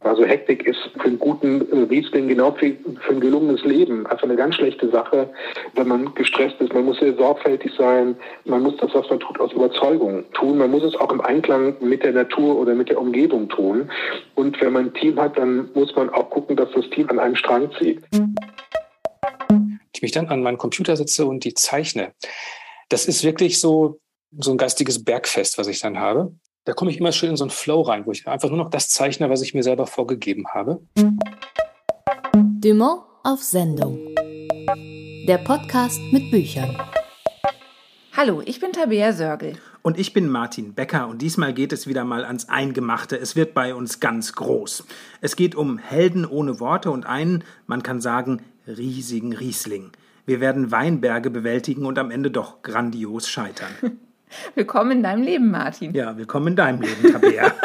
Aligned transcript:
Also 0.00 0.24
Hektik 0.24 0.66
ist 0.66 0.78
für 0.98 1.08
einen 1.08 1.18
guten 1.18 1.60
äh, 1.70 1.82
Riesling 1.90 2.28
genau 2.28 2.52
für, 2.52 2.72
für 3.00 3.12
ein 3.12 3.20
gelungenes 3.20 3.64
Leben 3.64 4.06
einfach 4.06 4.24
eine 4.24 4.36
ganz 4.36 4.54
schlechte 4.54 4.88
Sache, 4.90 5.30
wenn 5.74 5.88
man 5.88 6.14
gestresst 6.14 6.60
ist. 6.60 6.72
Man 6.72 6.84
muss 6.84 6.98
sehr 7.00 7.14
sorgfältig 7.16 7.72
sein. 7.76 8.16
Man 8.44 8.62
muss 8.62 8.76
das, 8.78 8.94
was 8.94 9.08
man 9.10 9.20
tut, 9.20 9.38
aus 9.40 9.52
Überzeugung 9.52 10.24
tun. 10.32 10.58
Man 10.58 10.70
muss 10.70 10.84
es 10.84 10.94
auch 10.94 11.12
im 11.12 11.20
Einklang 11.20 11.76
mit 11.80 12.02
der 12.02 12.12
Natur 12.12 12.56
oder 12.56 12.74
mit 12.74 12.88
der 12.88 13.00
Umgebung 13.00 13.48
tun. 13.48 13.90
Und 14.36 14.60
wenn 14.60 14.72
man 14.72 14.86
ein 14.86 14.94
Team 14.94 15.20
hat, 15.20 15.36
dann 15.36 15.70
muss 15.74 15.94
man 15.96 16.08
auch 16.10 16.30
gucken, 16.30 16.56
dass 16.56 16.70
das 16.72 16.88
Team 16.90 17.10
an 17.10 17.18
einem 17.18 17.36
Strang 17.36 17.70
zieht. 17.78 18.02
Ich 19.92 20.02
mich 20.02 20.12
dann 20.12 20.28
an 20.28 20.42
meinen 20.42 20.58
Computer 20.58 20.96
setze 20.96 21.26
und 21.26 21.44
die 21.44 21.54
zeichne. 21.54 22.12
Das 22.88 23.06
ist 23.06 23.24
wirklich 23.24 23.58
so, 23.60 23.98
so 24.38 24.52
ein 24.52 24.58
geistiges 24.58 25.04
Bergfest, 25.04 25.58
was 25.58 25.66
ich 25.66 25.80
dann 25.80 25.98
habe 25.98 26.32
da 26.66 26.72
komme 26.72 26.90
ich 26.90 26.98
immer 26.98 27.12
schön 27.12 27.30
in 27.30 27.36
so 27.36 27.44
einen 27.44 27.50
Flow 27.50 27.80
rein, 27.82 28.06
wo 28.06 28.12
ich 28.12 28.26
einfach 28.26 28.48
nur 28.48 28.58
noch 28.58 28.70
das 28.70 28.88
zeichne, 28.88 29.30
was 29.30 29.40
ich 29.40 29.54
mir 29.54 29.62
selber 29.62 29.86
vorgegeben 29.86 30.48
habe. 30.48 30.80
Dumont 32.34 33.02
auf 33.22 33.40
Sendung. 33.40 33.96
Der 35.28 35.38
Podcast 35.38 36.00
mit 36.10 36.28
Büchern. 36.32 36.76
Hallo, 38.16 38.42
ich 38.44 38.58
bin 38.58 38.72
Tabea 38.72 39.12
Sörgel. 39.12 39.52
Und 39.82 39.96
ich 39.96 40.12
bin 40.12 40.28
Martin 40.28 40.74
Becker 40.74 41.06
und 41.06 41.22
diesmal 41.22 41.54
geht 41.54 41.72
es 41.72 41.86
wieder 41.86 42.04
mal 42.04 42.24
ans 42.24 42.48
Eingemachte. 42.48 43.16
Es 43.16 43.36
wird 43.36 43.54
bei 43.54 43.72
uns 43.72 44.00
ganz 44.00 44.32
groß. 44.32 44.84
Es 45.20 45.36
geht 45.36 45.54
um 45.54 45.78
Helden 45.78 46.26
ohne 46.26 46.58
Worte 46.58 46.90
und 46.90 47.06
einen, 47.06 47.44
man 47.68 47.84
kann 47.84 48.00
sagen, 48.00 48.42
riesigen 48.66 49.32
Riesling. 49.32 49.92
Wir 50.24 50.40
werden 50.40 50.72
Weinberge 50.72 51.30
bewältigen 51.30 51.86
und 51.86 52.00
am 52.00 52.10
Ende 52.10 52.32
doch 52.32 52.62
grandios 52.62 53.28
scheitern. 53.28 53.70
Willkommen 54.54 54.92
in 54.92 55.02
deinem 55.02 55.22
Leben, 55.22 55.50
Martin. 55.50 55.94
Ja, 55.94 56.16
willkommen 56.16 56.48
in 56.48 56.56
deinem 56.56 56.80
Leben, 56.80 57.12
Tabea. 57.12 57.52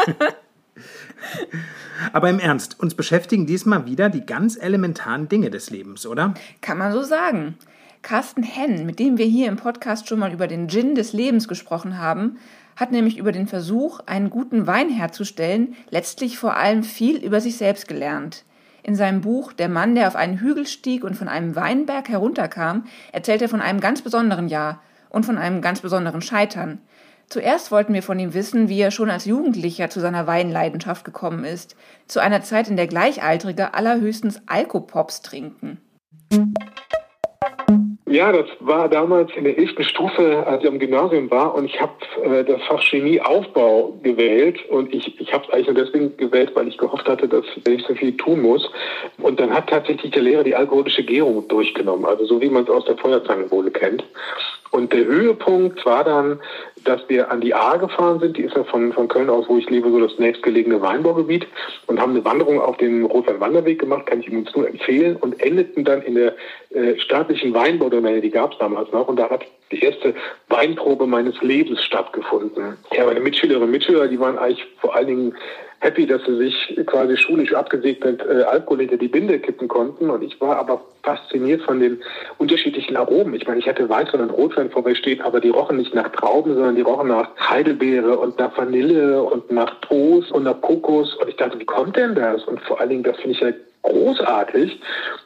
Aber 2.14 2.30
im 2.30 2.40
Ernst, 2.40 2.80
uns 2.80 2.96
beschäftigen 2.96 3.46
diesmal 3.46 3.86
wieder 3.86 4.10
die 4.10 4.26
ganz 4.26 4.58
elementaren 4.58 5.30
Dinge 5.30 5.50
des 5.50 5.70
Lebens, 5.70 6.06
oder? 6.06 6.34
Kann 6.62 6.78
man 6.78 6.92
so 6.92 7.04
sagen. 7.04 7.58
Carsten 8.02 8.42
Henn, 8.42 8.86
mit 8.86 8.98
dem 8.98 9.18
wir 9.18 9.28
hier 9.28 9.48
im 9.48 9.58
Podcast 9.58 10.10
schon 10.10 10.20
mal 10.20 10.34
über 10.34 10.48
den 10.48 10.68
Gin 10.68 10.96
des 10.96 11.14
Lebens 11.14 11.48
gesprochen 11.48 12.00
haben, 12.00 12.38
hat 12.76 12.92
nämlich 12.92 13.18
über 13.18 13.32
den 13.32 13.48
Versuch, 13.48 14.00
einen 14.08 14.32
guten 14.32 14.66
Wein 14.66 14.90
herzustellen, 14.90 15.76
letztlich 15.92 16.40
vor 16.40 16.58
allem 16.58 16.84
viel 16.84 17.18
über 17.18 17.40
sich 17.40 17.58
selbst 17.58 17.88
gelernt. 17.88 18.44
In 18.82 18.96
seinem 18.96 19.22
Buch 19.22 19.54
Der 19.54 19.70
Mann, 19.70 19.94
der 19.94 20.08
auf 20.08 20.16
einen 20.16 20.40
Hügel 20.40 20.66
stieg 20.66 21.04
und 21.04 21.16
von 21.16 21.28
einem 21.28 21.56
Weinberg 21.56 22.10
herunterkam, 22.10 22.86
erzählt 23.12 23.44
er 23.44 23.50
von 23.50 23.62
einem 23.62 23.80
ganz 23.80 24.02
besonderen 24.02 24.48
Jahr, 24.48 24.82
und 25.12 25.26
von 25.26 25.38
einem 25.38 25.62
ganz 25.62 25.82
besonderen 25.82 26.22
Scheitern. 26.22 26.80
Zuerst 27.28 27.72
wollten 27.72 27.94
wir 27.94 28.04
von 28.04 28.20
ihm 28.20 28.34
wissen, 28.34 28.68
wie 28.68 28.82
er 28.82 28.92
schon 28.92 29.10
als 29.10 29.26
Jugendlicher 29.26 29.90
zu 29.90 30.02
seiner 30.02 30.28
Weinleidenschaft 30.28 31.06
gekommen 31.06 31.46
ist, 31.46 31.78
zu 32.08 32.20
einer 32.20 32.42
Zeit, 32.42 32.68
in 32.68 32.76
der 32.76 32.88
Gleichaltrige 32.88 33.74
allerhöchstens 33.74 34.42
Alkopops 34.48 35.22
trinken. 35.22 35.80
Ja, 38.12 38.34
das 38.34 38.48
war 38.60 38.90
damals 38.90 39.32
in 39.38 39.46
der 39.46 39.58
ersten 39.58 39.84
Stufe, 39.84 40.46
als 40.46 40.62
ich 40.62 40.70
am 40.70 40.80
Gymnasium 40.80 41.32
war 41.32 41.56
und 41.56 41.64
ich 41.64 41.80
habe 41.80 41.94
äh, 42.26 42.44
das 42.44 42.62
Fach 42.64 42.82
Chemie 42.82 43.22
Aufbau 43.22 43.98
gewählt 44.04 44.60
und 44.70 44.94
ich, 44.94 45.18
ich 45.22 45.32
habe 45.32 45.46
es 45.46 45.54
eigentlich 45.54 45.68
nur 45.68 45.86
deswegen 45.86 46.18
gewählt, 46.18 46.52
weil 46.54 46.68
ich 46.68 46.78
gehofft 46.78 47.08
hatte, 47.08 47.30
dass 47.30 47.46
ich 47.66 47.86
so 47.88 47.96
viel 47.96 48.18
tun 48.18 48.42
muss. 48.42 48.70
Und 49.20 49.40
dann 49.40 49.54
hat 49.54 49.70
tatsächlich 49.70 50.12
der 50.12 50.24
Lehrer 50.24 50.44
die 50.44 50.54
alkoholische 50.54 51.06
Gärung 51.06 51.48
durchgenommen, 51.48 52.04
also 52.04 52.26
so 52.26 52.42
wie 52.42 52.50
man 52.50 52.64
es 52.64 52.70
aus 52.70 52.84
der 52.84 52.98
Feuerzangenbowle 52.98 53.72
kennt. 53.72 54.04
Und 54.72 54.94
der 54.94 55.06
Höhepunkt 55.06 55.86
war 55.86 56.04
dann, 56.04 56.40
dass 56.86 57.02
wir 57.10 57.30
an 57.30 57.42
die 57.42 57.54
A 57.54 57.76
gefahren 57.76 58.20
sind. 58.20 58.38
Die 58.38 58.44
ist 58.44 58.56
ja 58.56 58.64
von, 58.64 58.94
von 58.94 59.08
Köln 59.08 59.30
aus, 59.30 59.48
wo 59.48 59.58
ich 59.58 59.70
lebe, 59.70 59.92
so 59.92 60.00
das 60.00 60.18
nächstgelegene 60.18 60.82
Weinbaugebiet 60.82 61.46
und 61.88 62.00
haben 62.00 62.12
eine 62.12 62.26
Wanderung 62.26 62.60
auf 62.60 62.78
dem 62.78 63.06
Rotwein-Wanderweg 63.06 63.80
gemacht, 63.80 64.06
kann 64.06 64.22
ich 64.22 64.30
Ihnen 64.30 64.48
nur 64.56 64.68
empfehlen 64.68 65.18
und 65.18 65.40
endeten 65.42 65.84
dann 65.84 66.02
in 66.02 66.16
der 66.16 66.36
äh, 66.70 66.98
staatlichen 67.00 67.54
Weinbaudomäne, 67.54 68.22
die 68.22 68.32
gab 68.32 68.54
es 68.54 68.60
damals 68.60 68.92
noch 68.92 69.08
und 69.08 69.18
da 69.18 69.30
hat 69.30 69.46
die 69.72 69.80
erste 69.80 70.14
Weinprobe 70.50 71.08
meines 71.08 71.42
Lebens 71.42 71.84
stattgefunden. 71.84 72.78
Ja, 72.94 73.06
meine 73.06 73.20
Mitschülerinnen 73.20 73.66
und 73.66 73.72
Mitschüler, 73.72 74.08
die 74.08 74.20
waren 74.20 74.38
eigentlich 74.38 74.66
vor 74.80 74.96
allen 74.96 75.08
Dingen 75.08 75.36
happy, 75.82 76.06
dass 76.06 76.24
sie 76.26 76.38
sich 76.38 76.80
quasi 76.86 77.18
schulisch 77.18 77.54
abgesegnet 77.54 78.22
äh, 78.22 78.44
Alkohol 78.44 78.80
hinter 78.80 78.98
die 78.98 79.08
Binde 79.08 79.40
kippen 79.40 79.68
konnten. 79.68 80.10
Und 80.10 80.22
ich 80.22 80.40
war 80.40 80.58
aber 80.58 80.82
fasziniert 81.04 81.64
von 81.64 81.80
den 81.80 82.00
unterschiedlichen 82.38 82.96
Aromen. 82.96 83.34
Ich 83.34 83.48
meine, 83.48 83.60
ich 83.60 83.68
hatte 83.68 83.90
Weißwein 83.90 84.22
und 84.22 84.30
Rotwein 84.30 84.70
vor 84.70 84.84
mir 84.84 84.96
stehen, 84.96 85.22
aber 85.22 85.40
die 85.40 85.50
rochen 85.50 85.78
nicht 85.78 85.94
nach 85.96 86.10
Trauben, 86.10 86.54
sondern 86.54 86.76
die 86.76 86.82
rochen 86.82 87.08
nach 87.08 87.30
Heidelbeere 87.50 88.18
und 88.18 88.38
nach 88.38 88.56
Vanille 88.56 89.24
und 89.24 89.52
nach 89.52 89.74
Toast 89.82 90.32
und 90.32 90.44
nach 90.44 90.62
Kokos. 90.62 91.16
Und 91.16 91.30
ich 91.30 91.36
dachte, 91.36 91.60
wie 91.60 91.66
kommt 91.66 91.96
denn 91.96 92.14
das? 92.14 92.44
Und 92.46 92.62
vor 92.62 92.80
allen 92.80 92.90
Dingen, 92.90 93.04
das 93.04 93.18
finde 93.18 93.32
ich 93.32 93.40
ja 93.40 93.52
großartig. 93.84 94.80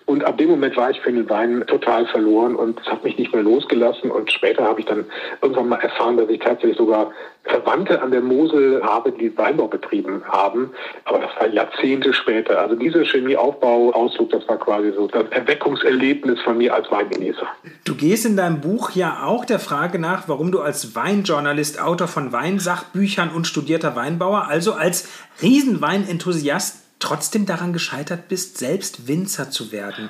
Und 0.06 0.24
ab 0.24 0.38
dem 0.38 0.50
Moment 0.50 0.78
war 0.78 0.92
ich 0.92 1.02
für 1.02 1.12
den 1.12 1.28
Wein 1.30 1.64
total 1.68 2.06
verloren 2.06 2.56
und 2.56 2.80
es 2.80 2.86
hat 2.86 3.04
mich 3.04 3.18
nicht 3.18 3.34
mehr 3.34 3.42
losgelassen. 3.42 4.12
Und 4.12 4.32
später 4.32 4.64
habe 4.64 4.80
ich 4.80 4.86
dann 4.86 5.06
irgendwann 5.42 5.70
mal 5.70 5.80
erfahren, 5.80 6.18
dass 6.18 6.30
ich 6.30 6.40
tatsächlich 6.40 6.78
sogar 6.78 7.12
Verwandte 7.44 8.02
an 8.02 8.12
der 8.12 8.22
Mosel 8.22 8.82
habe, 8.84 9.12
die 9.12 9.36
Weinbau 9.36 9.68
betrieben 9.68 10.24
haben. 10.28 10.72
Aber 11.06 11.20
das 11.20 11.32
war 11.40 11.48
Jahrzehnte 11.48 12.14
später. 12.14 12.60
Also 12.60 12.76
dieser 12.76 13.04
Chemieaufbau-Ausflug, 13.04 14.30
das 14.30 14.48
war 14.48 14.58
quasi 14.58 14.92
so 14.96 15.08
das 15.08 15.26
Erweckungserlebnis 15.32 16.40
von 16.42 16.58
mir 16.58 16.74
als 16.74 16.90
Weingenießer. 16.92 17.48
Du 17.84 17.96
gehst 17.96 18.26
in 18.26 18.38
deinem 18.38 18.62
Buch 18.62 18.92
ja 18.92 19.24
auch 19.26 19.46
der 19.46 19.60
Frage 19.60 19.98
nach, 19.98 20.28
warum 20.28 20.52
du 20.52 20.62
als 20.62 20.96
Weinjournalist, 20.96 21.82
Autor 21.82 22.08
von 22.08 22.32
Weinsachbüchern 22.32 23.32
und 23.32 23.48
studierter 23.48 23.96
Weinbauer, 23.96 24.48
also 24.48 24.74
als 24.74 25.10
Riesenweinenthusiast 25.42 26.85
trotzdem 27.06 27.46
daran 27.46 27.72
gescheitert 27.72 28.28
bist, 28.30 28.58
selbst 28.58 29.08
Winzer 29.08 29.52
zu 29.52 29.72
werden. 29.72 30.10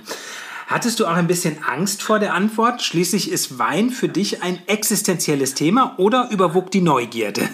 Hattest 0.67 0.99
du 0.99 1.05
auch 1.05 1.15
ein 1.15 1.27
bisschen 1.27 1.57
Angst 1.67 2.01
vor 2.01 2.19
der 2.19 2.33
Antwort? 2.33 2.81
Schließlich 2.81 3.31
ist 3.31 3.59
Wein 3.59 3.89
für 3.89 4.07
dich 4.07 4.41
ein 4.41 4.59
existenzielles 4.65 5.53
Thema 5.53 5.93
oder 5.97 6.29
überwog 6.31 6.71
die 6.71 6.81
Neugierde? 6.81 7.49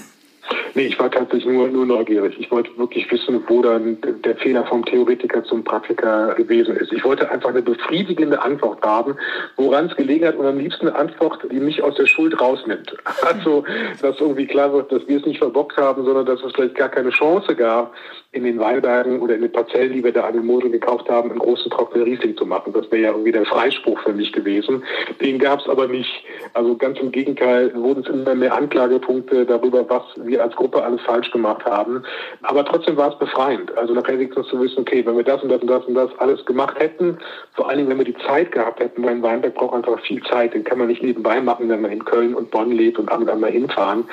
Nee, 0.73 0.83
ich 0.83 0.99
war 0.99 1.11
tatsächlich 1.11 1.45
nur, 1.45 1.67
nur 1.67 1.85
neugierig. 1.85 2.35
Ich 2.39 2.49
wollte 2.49 2.69
wirklich 2.77 3.11
wissen, 3.11 3.43
wo 3.47 3.61
dann 3.61 3.97
der 4.23 4.37
Fehler 4.37 4.65
vom 4.65 4.85
Theoretiker 4.85 5.43
zum 5.43 5.63
Praktiker 5.63 6.33
gewesen 6.35 6.77
ist. 6.77 6.93
Ich 6.93 7.03
wollte 7.03 7.29
einfach 7.29 7.49
eine 7.49 7.61
befriedigende 7.61 8.41
Antwort 8.41 8.81
haben, 8.81 9.17
woran 9.57 9.87
es 9.87 9.95
gelegen 9.97 10.25
hat 10.25 10.37
und 10.37 10.45
am 10.45 10.59
liebsten 10.59 10.87
eine 10.87 10.97
Antwort, 10.97 11.45
die 11.51 11.59
mich 11.59 11.83
aus 11.83 11.95
der 11.95 12.05
Schuld 12.05 12.39
rausnimmt. 12.39 12.95
Also, 13.21 13.63
dass 14.01 14.19
irgendwie 14.19 14.47
klar 14.47 14.73
wird, 14.73 14.91
dass 14.91 15.07
wir 15.07 15.17
es 15.17 15.25
nicht 15.25 15.39
verbockt 15.39 15.77
haben, 15.77 16.03
sondern 16.03 16.25
dass 16.25 16.41
es 16.41 16.51
vielleicht 16.53 16.75
gar 16.75 16.89
keine 16.89 17.09
Chance 17.11 17.55
gab, 17.55 17.93
in 18.33 18.45
den 18.45 18.59
Weinbergen 18.59 19.19
oder 19.19 19.35
in 19.35 19.41
den 19.41 19.51
Parzellen, 19.51 19.91
die 19.91 20.03
wir 20.03 20.13
da 20.13 20.21
an 20.21 20.33
den 20.33 20.45
Mosel 20.45 20.69
gekauft 20.69 21.09
haben, 21.09 21.29
einen 21.29 21.39
großen 21.39 21.69
trockenen 21.69 22.07
Riesling 22.07 22.37
zu 22.37 22.45
machen. 22.45 22.71
Das 22.71 22.89
wäre 22.89 23.03
ja 23.03 23.09
irgendwie 23.09 23.33
der 23.33 23.45
Freispruch 23.45 23.99
für 23.99 24.13
mich 24.13 24.31
gewesen. 24.31 24.83
Den 25.19 25.37
gab 25.37 25.59
es 25.59 25.67
aber 25.67 25.87
nicht. 25.87 26.09
Also 26.53 26.77
ganz 26.77 26.97
im 26.99 27.11
Gegenteil 27.11 27.75
wurden 27.75 28.03
es 28.05 28.09
immer 28.09 28.33
mehr 28.33 28.55
Anklagepunkte 28.55 29.45
darüber, 29.45 29.89
was 29.89 30.03
wir 30.15 30.41
als 30.41 30.55
Gruppe 30.55 30.81
alles 30.81 31.01
falsch 31.01 31.29
gemacht 31.31 31.65
haben. 31.65 32.03
Aber 32.43 32.63
trotzdem 32.63 32.95
war 32.95 33.11
es 33.11 33.19
befreiend. 33.19 33.77
Also 33.77 33.93
nachher 33.93 34.17
wenigstens 34.17 34.47
zu 34.47 34.61
wissen, 34.61 34.79
okay, 34.79 35.05
wenn 35.05 35.17
wir 35.17 35.25
das 35.25 35.43
und 35.43 35.49
das 35.49 35.61
und 35.61 35.67
das 35.67 35.83
und 35.83 35.95
das 35.95 36.09
alles 36.19 36.45
gemacht 36.45 36.79
hätten, 36.79 37.17
vor 37.53 37.67
allen 37.67 37.79
Dingen, 37.79 37.89
wenn 37.89 37.97
wir 37.97 38.05
die 38.05 38.25
Zeit 38.25 38.53
gehabt 38.53 38.79
hätten, 38.79 39.03
weil 39.03 39.11
ein 39.11 39.23
Weinberg 39.23 39.55
braucht 39.55 39.75
einfach 39.75 39.99
viel 40.05 40.23
Zeit. 40.23 40.53
Den 40.53 40.63
kann 40.63 40.77
man 40.77 40.87
nicht 40.87 41.03
nebenbei 41.03 41.41
machen, 41.41 41.67
wenn 41.67 41.81
man 41.81 41.91
in 41.91 42.05
Köln 42.05 42.33
und 42.33 42.49
Bonn 42.49 42.71
lebt 42.71 42.97
und 42.97 43.11
ab 43.11 43.19
und 43.19 43.29
an 43.29 43.41
mal 43.41 43.51
hinfahren. 43.51 44.05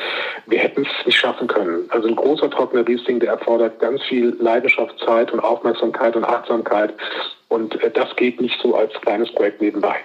Wir 0.46 0.58
hätten 0.58 0.82
es 0.82 1.06
nicht 1.06 1.18
schaffen 1.18 1.46
können. 1.46 1.84
Also 1.90 2.08
ein 2.08 2.16
großer 2.16 2.50
trockener 2.50 2.86
Riesling, 2.86 3.20
der 3.20 3.30
erfordert 3.30 3.78
ganz 3.78 4.07
viel 4.08 4.36
Leidenschaft, 4.40 4.98
Zeit 5.04 5.32
und 5.32 5.40
Aufmerksamkeit 5.40 6.16
und 6.16 6.24
Achtsamkeit. 6.24 6.94
Und 7.48 7.82
äh, 7.82 7.90
das 7.90 8.14
geht 8.16 8.40
nicht 8.40 8.60
so 8.62 8.74
als 8.74 8.92
kleines 9.00 9.32
Projekt 9.32 9.60
nebenbei. 9.60 9.96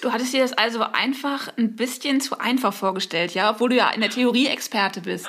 Du 0.00 0.12
hattest 0.12 0.32
dir 0.32 0.42
das 0.42 0.52
also 0.52 0.84
einfach 0.92 1.48
ein 1.56 1.76
bisschen 1.76 2.20
zu 2.20 2.38
einfach 2.38 2.72
vorgestellt, 2.72 3.34
ja, 3.34 3.50
obwohl 3.50 3.70
du 3.70 3.76
ja 3.76 3.90
in 3.90 4.00
der 4.00 4.10
Theorie 4.10 4.48
Experte 4.48 5.00
bist. 5.00 5.28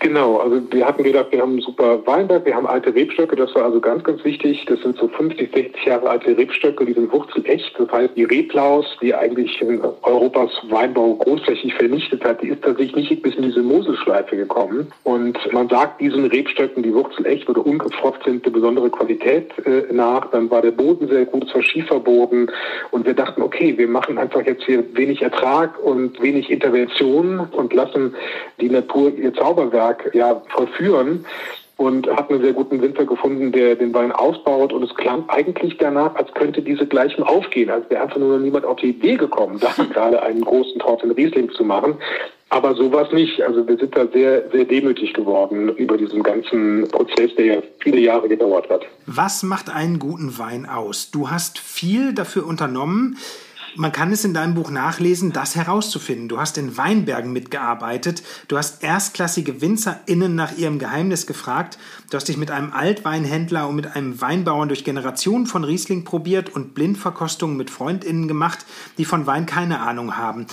Genau, 0.00 0.38
also 0.38 0.62
wir 0.72 0.86
hatten 0.86 1.02
gedacht, 1.04 1.26
wir 1.30 1.42
haben 1.42 1.52
einen 1.52 1.60
super 1.60 2.00
Weinberg, 2.06 2.46
wir 2.46 2.54
haben 2.54 2.66
alte 2.66 2.94
Rebstöcke, 2.94 3.36
das 3.36 3.54
war 3.54 3.64
also 3.64 3.80
ganz, 3.80 4.02
ganz 4.02 4.24
wichtig. 4.24 4.64
Das 4.64 4.80
sind 4.80 4.96
so 4.96 5.08
50, 5.08 5.52
60 5.52 5.84
Jahre 5.84 6.08
alte 6.08 6.38
Rebstöcke, 6.38 6.86
die 6.86 6.94
sind 6.94 7.12
wurzelecht. 7.12 7.74
Das 7.78 7.92
heißt, 7.92 8.16
die 8.16 8.24
Reblaus, 8.24 8.86
die 9.02 9.14
eigentlich 9.14 9.60
in 9.60 9.82
Europas 10.02 10.52
Weinbau 10.70 11.16
großflächig 11.16 11.74
vernichtet 11.74 12.24
hat, 12.24 12.40
die 12.40 12.48
ist 12.48 12.62
tatsächlich 12.62 13.10
nicht 13.10 13.22
bis 13.22 13.34
in 13.34 13.42
diese 13.42 13.62
Moselschleife 13.62 14.36
gekommen. 14.36 14.90
Und 15.04 15.38
man 15.52 15.68
sagt 15.68 16.00
diesen 16.00 16.24
Rebstöcken, 16.24 16.82
die 16.82 16.94
wurzelecht 16.94 17.46
oder 17.50 17.64
ungepfropft 17.66 18.24
sind, 18.24 18.42
eine 18.46 18.54
besondere 18.54 18.88
Qualität 18.88 19.52
äh, 19.66 19.92
nach. 19.92 20.30
Dann 20.30 20.50
war 20.50 20.62
der 20.62 20.70
Boden 20.70 21.08
sehr 21.08 21.26
gut, 21.26 21.44
es 21.46 21.54
war 21.54 21.62
Schieferboden. 21.62 22.50
Und 22.90 23.04
wir 23.04 23.12
dachten, 23.12 23.42
okay, 23.42 23.76
wir 23.76 23.88
machen 23.88 24.16
einfach 24.16 24.46
jetzt 24.46 24.64
hier 24.64 24.82
wenig 24.96 25.20
Ertrag 25.20 25.78
und 25.84 26.22
wenig 26.22 26.50
Intervention 26.50 27.40
und 27.52 27.74
lassen 27.74 28.14
die 28.62 28.70
Natur 28.70 29.12
ihr 29.14 29.34
Zauberwerk 29.34 29.89
Tag 29.90 30.14
ja, 30.14 30.40
vollführen. 30.48 31.24
und 31.76 32.06
habe 32.08 32.34
einen 32.34 32.42
sehr 32.42 32.52
guten 32.52 32.82
Winzer 32.82 33.06
gefunden, 33.06 33.52
der 33.52 33.74
den 33.74 33.94
Wein 33.94 34.12
ausbaut 34.12 34.70
und 34.70 34.82
es 34.82 34.94
klang 34.96 35.24
eigentlich 35.28 35.78
danach, 35.78 36.14
als 36.14 36.30
könnte 36.34 36.60
diese 36.60 36.86
Gleichung 36.86 37.24
aufgehen, 37.24 37.70
als 37.70 37.88
wäre 37.88 38.02
einfach 38.02 38.18
nur 38.18 38.38
niemand 38.38 38.66
auf 38.66 38.76
die 38.76 38.90
Idee 38.90 39.16
gekommen, 39.16 39.58
da 39.58 39.72
gerade 39.92 40.22
einen 40.22 40.42
großen 40.42 40.78
Torten 40.78 41.10
Riesling 41.12 41.50
zu 41.52 41.64
machen. 41.64 41.94
Aber 42.50 42.74
sowas 42.74 43.10
nicht. 43.12 43.40
Also 43.42 43.66
wir 43.66 43.78
sind 43.78 43.96
da 43.96 44.06
sehr, 44.08 44.50
sehr 44.50 44.64
demütig 44.64 45.14
geworden 45.14 45.68
über 45.76 45.96
diesen 45.96 46.22
ganzen 46.22 46.86
Prozess, 46.88 47.30
der 47.36 47.46
ja 47.46 47.62
viele 47.78 48.00
Jahre 48.00 48.28
gedauert 48.28 48.68
hat. 48.68 48.82
Was 49.06 49.44
macht 49.44 49.74
einen 49.74 50.00
guten 50.00 50.36
Wein 50.36 50.66
aus? 50.66 51.12
Du 51.12 51.30
hast 51.30 51.60
viel 51.60 52.12
dafür 52.12 52.46
unternommen. 52.46 53.16
Man 53.76 53.92
kann 53.92 54.12
es 54.12 54.24
in 54.24 54.34
deinem 54.34 54.54
Buch 54.54 54.70
nachlesen, 54.70 55.32
das 55.32 55.54
herauszufinden. 55.54 56.28
Du 56.28 56.38
hast 56.38 56.58
in 56.58 56.76
Weinbergen 56.76 57.32
mitgearbeitet. 57.32 58.22
Du 58.48 58.58
hast 58.58 58.82
erstklassige 58.82 59.60
WinzerInnen 59.60 60.34
nach 60.34 60.56
ihrem 60.56 60.78
Geheimnis 60.78 61.26
gefragt. 61.26 61.78
Du 62.10 62.16
hast 62.16 62.28
dich 62.28 62.36
mit 62.36 62.50
einem 62.50 62.72
Altweinhändler 62.72 63.68
und 63.68 63.76
mit 63.76 63.94
einem 63.94 64.20
Weinbauern 64.20 64.68
durch 64.68 64.82
Generationen 64.82 65.46
von 65.46 65.62
Riesling 65.62 66.04
probiert 66.04 66.50
und 66.50 66.74
Blindverkostungen 66.74 67.56
mit 67.56 67.70
FreundInnen 67.70 68.26
gemacht, 68.26 68.66
die 68.98 69.04
von 69.04 69.26
Wein 69.26 69.46
keine 69.46 69.80
Ahnung 69.80 70.16
haben. 70.16 70.46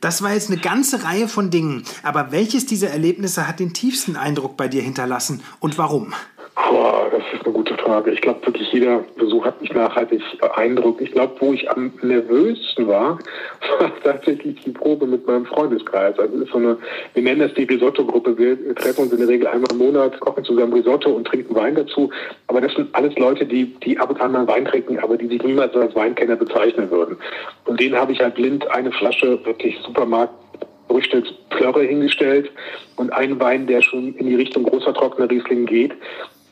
Das 0.00 0.22
war 0.22 0.32
jetzt 0.32 0.50
eine 0.50 0.60
ganze 0.60 1.04
Reihe 1.04 1.28
von 1.28 1.50
Dingen. 1.50 1.84
Aber 2.02 2.32
welches 2.32 2.64
dieser 2.66 2.90
Erlebnisse 2.90 3.46
hat 3.46 3.60
den 3.60 3.74
tiefsten 3.74 4.16
Eindruck 4.16 4.56
bei 4.56 4.68
dir 4.68 4.82
hinterlassen 4.82 5.42
und 5.60 5.76
warum? 5.76 6.14
Boah, 6.54 7.08
das 7.10 7.22
ist 7.32 7.46
eine 7.46 7.54
gute 7.54 7.74
Frage. 7.78 8.10
Ich 8.10 8.20
glaube 8.20 8.44
wirklich, 8.44 8.70
jeder 8.72 9.02
Besuch 9.16 9.44
hat 9.46 9.60
mich 9.62 9.72
nachhaltig 9.72 10.20
beeindruckt. 10.38 11.00
Ich 11.00 11.10
glaube, 11.12 11.34
wo 11.40 11.54
ich 11.54 11.70
am 11.70 11.92
nervösesten 12.02 12.86
war, 12.86 13.18
war 13.78 13.92
tatsächlich 14.04 14.60
die 14.60 14.70
Probe 14.70 15.06
mit 15.06 15.26
meinem 15.26 15.46
Freundeskreis. 15.46 16.18
Also 16.18 16.36
ist 16.36 16.52
so 16.52 16.58
eine, 16.58 16.76
wir 17.14 17.22
nennen 17.22 17.40
das 17.40 17.54
die 17.54 17.64
Risotto-Gruppe. 17.64 18.36
Wir 18.36 18.74
treffen 18.74 19.04
uns 19.04 19.12
in 19.12 19.18
der 19.18 19.28
Regel 19.28 19.46
einmal 19.46 19.70
im 19.72 19.78
Monat, 19.78 20.20
kochen 20.20 20.44
zusammen 20.44 20.74
Risotto 20.74 21.10
und 21.10 21.26
trinken 21.26 21.54
Wein 21.54 21.74
dazu. 21.74 22.10
Aber 22.48 22.60
das 22.60 22.74
sind 22.74 22.94
alles 22.94 23.16
Leute, 23.16 23.46
die, 23.46 23.74
die 23.80 23.98
ab 23.98 24.10
und 24.10 24.20
an 24.20 24.32
mal 24.32 24.46
Wein 24.46 24.66
trinken, 24.66 24.98
aber 24.98 25.16
die 25.16 25.28
sich 25.28 25.42
niemals 25.42 25.74
als 25.74 25.94
Weinkenner 25.94 26.36
bezeichnen 26.36 26.90
würden. 26.90 27.16
Und 27.64 27.80
denen 27.80 27.96
habe 27.96 28.12
ich 28.12 28.20
halt 28.20 28.34
blind 28.34 28.70
eine 28.70 28.92
Flasche 28.92 29.42
wirklich 29.46 29.78
Supermarkt 29.86 30.34
Brüchtels 30.92 31.32
Plörre 31.48 31.84
hingestellt 31.84 32.50
und 32.96 33.12
einen 33.12 33.40
Wein, 33.40 33.66
der 33.66 33.80
schon 33.80 34.14
in 34.16 34.26
die 34.26 34.34
Richtung 34.34 34.64
großer 34.64 34.92
trockener 34.92 35.30
Riesling 35.30 35.64
geht. 35.64 35.92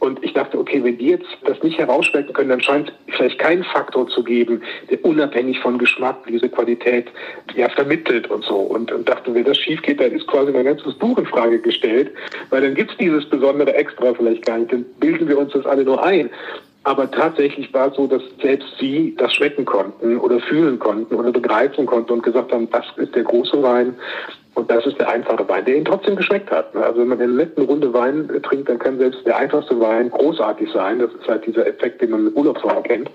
Und 0.01 0.25
ich 0.25 0.33
dachte, 0.33 0.59
okay, 0.59 0.83
wenn 0.83 0.97
die 0.97 1.09
jetzt 1.09 1.29
das 1.45 1.63
nicht 1.63 1.79
herausschmecken 1.79 2.33
können, 2.33 2.49
dann 2.49 2.63
scheint 2.63 2.93
es 3.07 3.15
vielleicht 3.17 3.39
keinen 3.39 3.65
Faktor 3.65 4.09
zu 4.09 4.25
geben, 4.25 4.63
der 4.91 5.05
unabhängig 5.05 5.61
von 5.61 5.79
Geschmack 5.79 6.17
diese 6.27 6.49
Qualität 6.49 7.09
ja 7.55 7.69
vermittelt 7.69 8.31
und 8.31 8.43
so. 8.43 8.57
Und, 8.57 8.91
und 8.91 9.07
dachte, 9.07 9.35
wenn 9.35 9.45
das 9.45 9.59
schief 9.59 9.83
geht, 9.83 10.01
dann 10.01 10.13
ist 10.13 10.27
quasi 10.27 10.53
mein 10.53 10.65
ganzes 10.65 10.95
Buch 10.95 11.19
in 11.19 11.27
Frage 11.27 11.61
gestellt, 11.61 12.11
weil 12.49 12.63
dann 12.63 12.75
gibt 12.75 12.93
es 12.93 12.97
dieses 12.97 13.29
besondere 13.29 13.75
Extra 13.75 14.15
vielleicht 14.15 14.47
gar 14.47 14.59
nicht. 14.59 14.73
Dann 14.73 14.87
bilden 15.01 15.29
wir 15.29 15.39
uns 15.39 15.53
das 15.53 15.67
alle 15.67 15.85
nur 15.85 16.03
ein. 16.03 16.31
Aber 16.85 17.11
tatsächlich 17.11 17.73
war 17.75 17.89
es 17.89 17.97
so, 17.97 18.07
dass 18.07 18.23
selbst 18.41 18.69
sie 18.79 19.15
das 19.19 19.35
schmecken 19.35 19.67
konnten 19.67 20.17
oder 20.19 20.41
fühlen 20.41 20.79
konnten 20.79 21.15
oder 21.15 21.31
begreifen 21.31 21.85
konnten 21.85 22.13
und 22.15 22.23
gesagt 22.23 22.53
haben, 22.53 22.71
das 22.71 22.87
ist 22.97 23.15
der 23.15 23.25
große 23.25 23.63
Wein 23.63 23.95
und 24.61 24.71
das 24.71 24.85
ist 24.85 24.99
der 24.99 25.09
einfache 25.09 25.49
Wein, 25.49 25.65
der 25.65 25.77
ihnen 25.77 25.87
trotzdem 25.87 26.17
geschmeckt 26.17 26.51
hat. 26.51 26.77
Also 26.77 27.01
wenn 27.01 27.09
man 27.09 27.19
in 27.19 27.35
der 27.35 27.47
letzten 27.47 27.63
Runde 27.63 27.95
Wein 27.95 28.29
trinkt, 28.43 28.69
dann 28.69 28.79
kann 28.79 28.99
selbst 28.99 29.25
der 29.25 29.39
einfachste 29.39 29.81
Wein 29.81 30.11
großartig 30.11 30.69
sein. 30.71 30.99
Das 30.99 31.11
ist 31.15 31.27
halt 31.27 31.47
dieser 31.47 31.67
Effekt, 31.67 32.03
den 32.03 32.11
man 32.11 32.25
mit 32.25 32.37
Urlaubswein 32.37 32.83
kennt. 32.83 33.11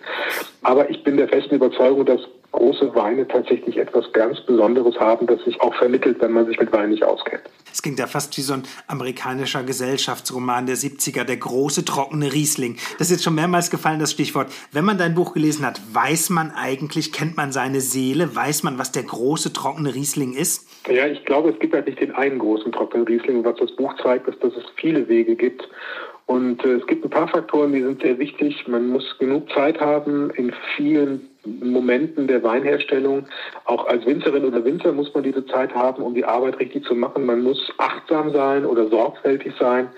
Aber 0.63 0.89
ich 0.89 1.03
bin 1.03 1.17
der 1.17 1.27
festen 1.27 1.55
Überzeugung, 1.55 2.03
dass 2.03 2.21
große 2.51 2.95
Weine 2.95 3.27
tatsächlich 3.27 3.77
etwas 3.77 4.11
ganz 4.13 4.41
Besonderes 4.41 4.99
haben, 4.99 5.27
das 5.27 5.43
sich 5.43 5.61
auch 5.61 5.75
vermittelt, 5.75 6.19
wenn 6.19 6.31
man 6.31 6.47
sich 6.47 6.59
mit 6.59 6.71
Wein 6.71 6.89
nicht 6.89 7.03
auskennt. 7.03 7.43
Es 7.71 7.81
klingt 7.81 7.99
ja 7.99 8.07
fast 8.07 8.35
wie 8.37 8.41
so 8.41 8.53
ein 8.53 8.63
amerikanischer 8.87 9.61
Gesellschaftsroman 9.61 10.65
der 10.65 10.77
70er, 10.77 11.25
der 11.25 11.37
große 11.37 11.85
trockene 11.85 12.33
Riesling. 12.33 12.77
Das 12.97 13.07
ist 13.07 13.17
jetzt 13.17 13.23
schon 13.23 13.35
mehrmals 13.35 13.69
gefallen, 13.69 13.99
das 13.99 14.13
Stichwort. 14.13 14.47
Wenn 14.71 14.85
man 14.85 14.97
dein 14.97 15.13
Buch 15.13 15.33
gelesen 15.33 15.65
hat, 15.65 15.79
weiß 15.93 16.31
man 16.31 16.51
eigentlich, 16.51 17.11
kennt 17.11 17.37
man 17.37 17.51
seine 17.51 17.81
Seele, 17.81 18.35
weiß 18.35 18.63
man, 18.63 18.79
was 18.79 18.91
der 18.93 19.03
große 19.03 19.53
trockene 19.53 19.93
Riesling 19.93 20.33
ist? 20.33 20.67
Ja, 20.87 21.07
ich 21.07 21.25
glaube, 21.25 21.49
es 21.49 21.59
gibt 21.59 21.73
halt 21.73 21.87
nicht 21.87 21.99
den 21.99 22.11
einen 22.11 22.37
großen 22.39 22.71
trockenen 22.71 23.07
Riesling. 23.07 23.43
Was 23.43 23.55
das 23.57 23.75
Buch 23.75 23.93
zeigt, 24.01 24.27
ist, 24.27 24.43
dass 24.43 24.55
es 24.55 24.65
viele 24.75 25.07
Wege 25.07 25.35
gibt. 25.35 25.67
Und 26.27 26.63
äh, 26.63 26.73
es 26.73 26.87
gibt 26.87 27.03
ein 27.03 27.09
paar 27.09 27.27
Faktoren, 27.27 27.73
die 27.73 27.81
sind 27.81 28.01
sehr 28.01 28.17
wichtig. 28.19 28.67
Man 28.67 28.89
muss 28.89 29.17
genug 29.17 29.49
Zeit 29.51 29.79
haben, 29.79 30.29
in 30.31 30.53
vielen 30.75 31.29
Momenten 31.45 32.27
der 32.27 32.43
Weinherstellung. 32.43 33.25
Auch 33.65 33.87
als 33.87 34.05
Winzerin 34.05 34.45
oder 34.45 34.63
Winzer 34.63 34.91
muss 34.91 35.13
man 35.13 35.23
diese 35.23 35.45
Zeit 35.45 35.73
haben, 35.73 36.03
um 36.03 36.13
die 36.13 36.25
Arbeit 36.25 36.59
richtig 36.59 36.85
zu 36.85 36.95
machen. 36.95 37.25
Man 37.25 37.43
muss 37.43 37.71
achtsam 37.77 38.31
sein 38.31 38.65
oder 38.65 38.87
sorgfältig 38.87 39.53
sein. 39.59 39.89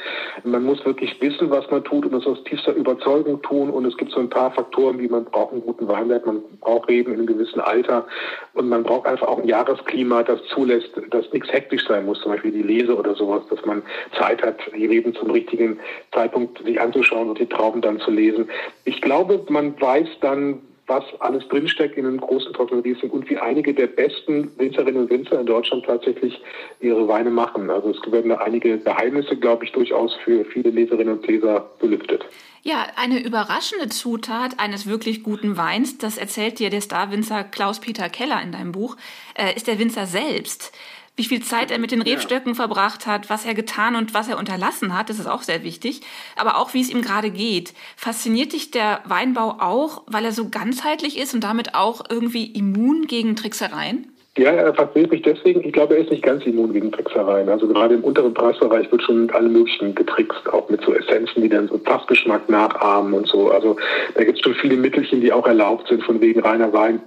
Man 0.44 0.64
muss 0.64 0.86
wirklich 0.86 1.20
wissen, 1.22 1.50
was 1.50 1.70
man 1.72 1.84
tut 1.84 2.06
und 2.06 2.14
das 2.14 2.26
aus 2.26 2.44
tiefster 2.44 2.74
Überzeugung 2.74 3.42
tun. 3.42 3.70
Und 3.70 3.86
es 3.86 3.98
gibt 3.98 4.12
so 4.12 4.20
ein 4.20 4.30
paar 4.30 4.52
Faktoren, 4.52 5.00
wie 5.00 5.08
man 5.08 5.26
braucht 5.26 5.54
einen 5.54 5.62
guten 5.62 5.88
Weinberg, 5.88 6.26
man 6.26 6.42
braucht 6.62 6.88
Reben 6.90 7.14
in 7.14 7.20
einem 7.20 7.28
gewissen 7.28 7.60
Alter 7.60 8.06
und 8.54 8.70
man 8.70 8.84
braucht 8.84 9.08
einfach 9.08 9.28
auch 9.28 9.40
ein 9.40 9.48
Jahresklima, 9.48 10.24
das 10.24 10.44
zulässt, 10.46 10.92
dass 11.10 11.32
nichts 11.34 11.52
hektisch 11.52 11.86
sein 11.88 12.06
muss, 12.06 12.22
zum 12.22 12.32
Beispiel 12.32 12.52
die 12.52 12.64
Lese 12.64 12.96
oder 12.96 13.16
sowas, 13.16 13.44
dass 13.50 13.64
man 13.66 13.84
Zeit 14.18 14.42
hat, 14.44 14.60
die 14.76 14.86
Reben 14.86 15.14
zum 15.14 15.32
richtigen 15.32 15.80
Zeitpunkt 16.14 16.64
sich 16.64 16.80
anzuschauen 16.80 17.30
und 17.30 17.40
die 17.40 17.46
Trauben 17.46 17.82
dann 17.82 18.00
zu 18.00 18.12
lesen. 18.12 18.50
Ich 18.86 19.02
glaube, 19.02 19.46
man 19.50 19.80
weiß 19.80 20.08
dann, 20.22 20.62
was 20.88 21.04
alles 21.20 21.48
drinsteckt 21.50 21.98
in 21.98 22.06
einem 22.06 22.20
großen 22.20 22.54
trockenen 22.54 22.82
Riesling 22.82 23.12
und 23.12 23.30
wie 23.30 23.38
einige 23.38 23.74
der 23.74 23.88
besten 23.88 24.52
Winzerinnen 24.58 25.04
und 25.04 25.10
Winzer 25.10 25.40
in 25.40 25.46
Deutschland 25.46 25.86
tatsächlich 25.86 26.42
ihre 26.80 27.08
Weine 27.08 27.30
machen. 27.30 27.70
Also 27.70 27.90
es 27.92 28.12
werden 28.12 28.30
da 28.30 28.38
einige 28.38 28.78
Geheimnisse, 28.80 29.36
glaube 29.36 29.66
ich, 29.66 29.72
durchaus 29.74 30.16
für 30.24 30.46
viele 30.46 30.70
Leserinnen 30.70 31.18
und 31.18 31.28
Leser 31.28 31.70
belüftet. 31.80 32.26
Ja, 32.64 32.88
eine 32.96 33.24
überraschende 33.24 33.88
Zutat 33.90 34.60
eines 34.60 34.88
wirklich 34.88 35.24
guten 35.24 35.56
Weins, 35.58 35.98
das 35.98 36.18
erzählt 36.18 36.60
dir 36.60 36.70
der 36.70 36.82
Starwinzer 36.82 37.44
Klaus-Peter 37.44 38.10
Keller 38.10 38.42
in 38.42 38.52
deinem 38.52 38.72
Buch, 38.72 38.98
äh, 39.36 39.56
ist 39.56 39.68
der 39.68 39.80
Winzer 39.80 40.06
selbst 40.06 40.74
wie 41.18 41.26
viel 41.26 41.44
Zeit 41.44 41.72
er 41.72 41.80
mit 41.80 41.92
den 41.92 42.02
Rebstöcken 42.02 42.54
ja. 42.54 42.56
verbracht 42.56 43.08
hat, 43.08 43.30
was 43.30 43.44
er 43.44 43.56
getan 43.56 43.96
und 43.96 44.14
was 44.14 44.30
er 44.30 44.38
unterlassen 44.38 44.98
hat, 44.98 45.10
das 45.10 45.20
ist 45.20 45.28
auch 45.28 45.42
sehr 45.42 45.64
wichtig, 45.64 46.02
aber 46.38 46.58
auch 46.58 46.74
wie 46.74 46.82
es 46.82 46.90
ihm 46.90 47.02
gerade 47.02 47.32
geht. 47.32 47.74
Fasziniert 47.98 48.54
dich 48.54 48.72
der 48.72 49.02
Weinbau 49.04 49.58
auch, 49.60 50.04
weil 50.06 50.24
er 50.24 50.32
so 50.32 50.48
ganzheitlich 50.50 51.18
ist 51.18 51.34
und 51.34 51.44
damit 51.44 51.76
auch 51.76 52.04
irgendwie 52.08 52.46
immun 52.46 53.08
gegen 53.08 53.36
Tricksereien? 53.36 54.17
Ja, 54.38 54.52
er 54.52 54.74
fasziniert 54.74 55.12
mich 55.12 55.24
deswegen. 55.24 55.64
Ich 55.64 55.74
glaube, 55.74 55.96
er 55.96 56.02
ist 56.02 56.12
nicht 56.12 56.22
ganz 56.22 56.46
immun 56.46 56.72
gegen 56.72 56.92
Tricksereien. 56.92 57.50
Also 57.50 57.68
gerade 57.68 57.96
im 57.96 58.04
unteren 58.04 58.36
Preisbereich 58.36 58.92
wird 58.92 59.02
schon 59.02 59.24
mit 59.24 59.34
allem 59.34 59.52
Möglichen 59.52 59.96
getrickst, 59.96 60.48
auch 60.54 60.70
mit 60.70 60.82
so 60.82 60.94
Essenzen, 60.94 61.42
die 61.42 61.50
dann 61.50 61.68
so 61.68 61.80
Fassgeschmack 61.80 62.48
nachahmen 62.48 63.14
und 63.14 63.28
so. 63.28 63.50
Also 63.50 63.76
da 64.14 64.24
gibt 64.24 64.38
es 64.38 64.44
schon 64.44 64.54
viele 64.54 64.78
Mittelchen, 64.78 65.22
die 65.22 65.34
auch 65.34 65.48
erlaubt 65.48 65.88
sind, 65.88 66.04
von 66.04 66.22
wegen 66.22 66.42
reiner 66.42 66.72
Wein. 66.72 67.02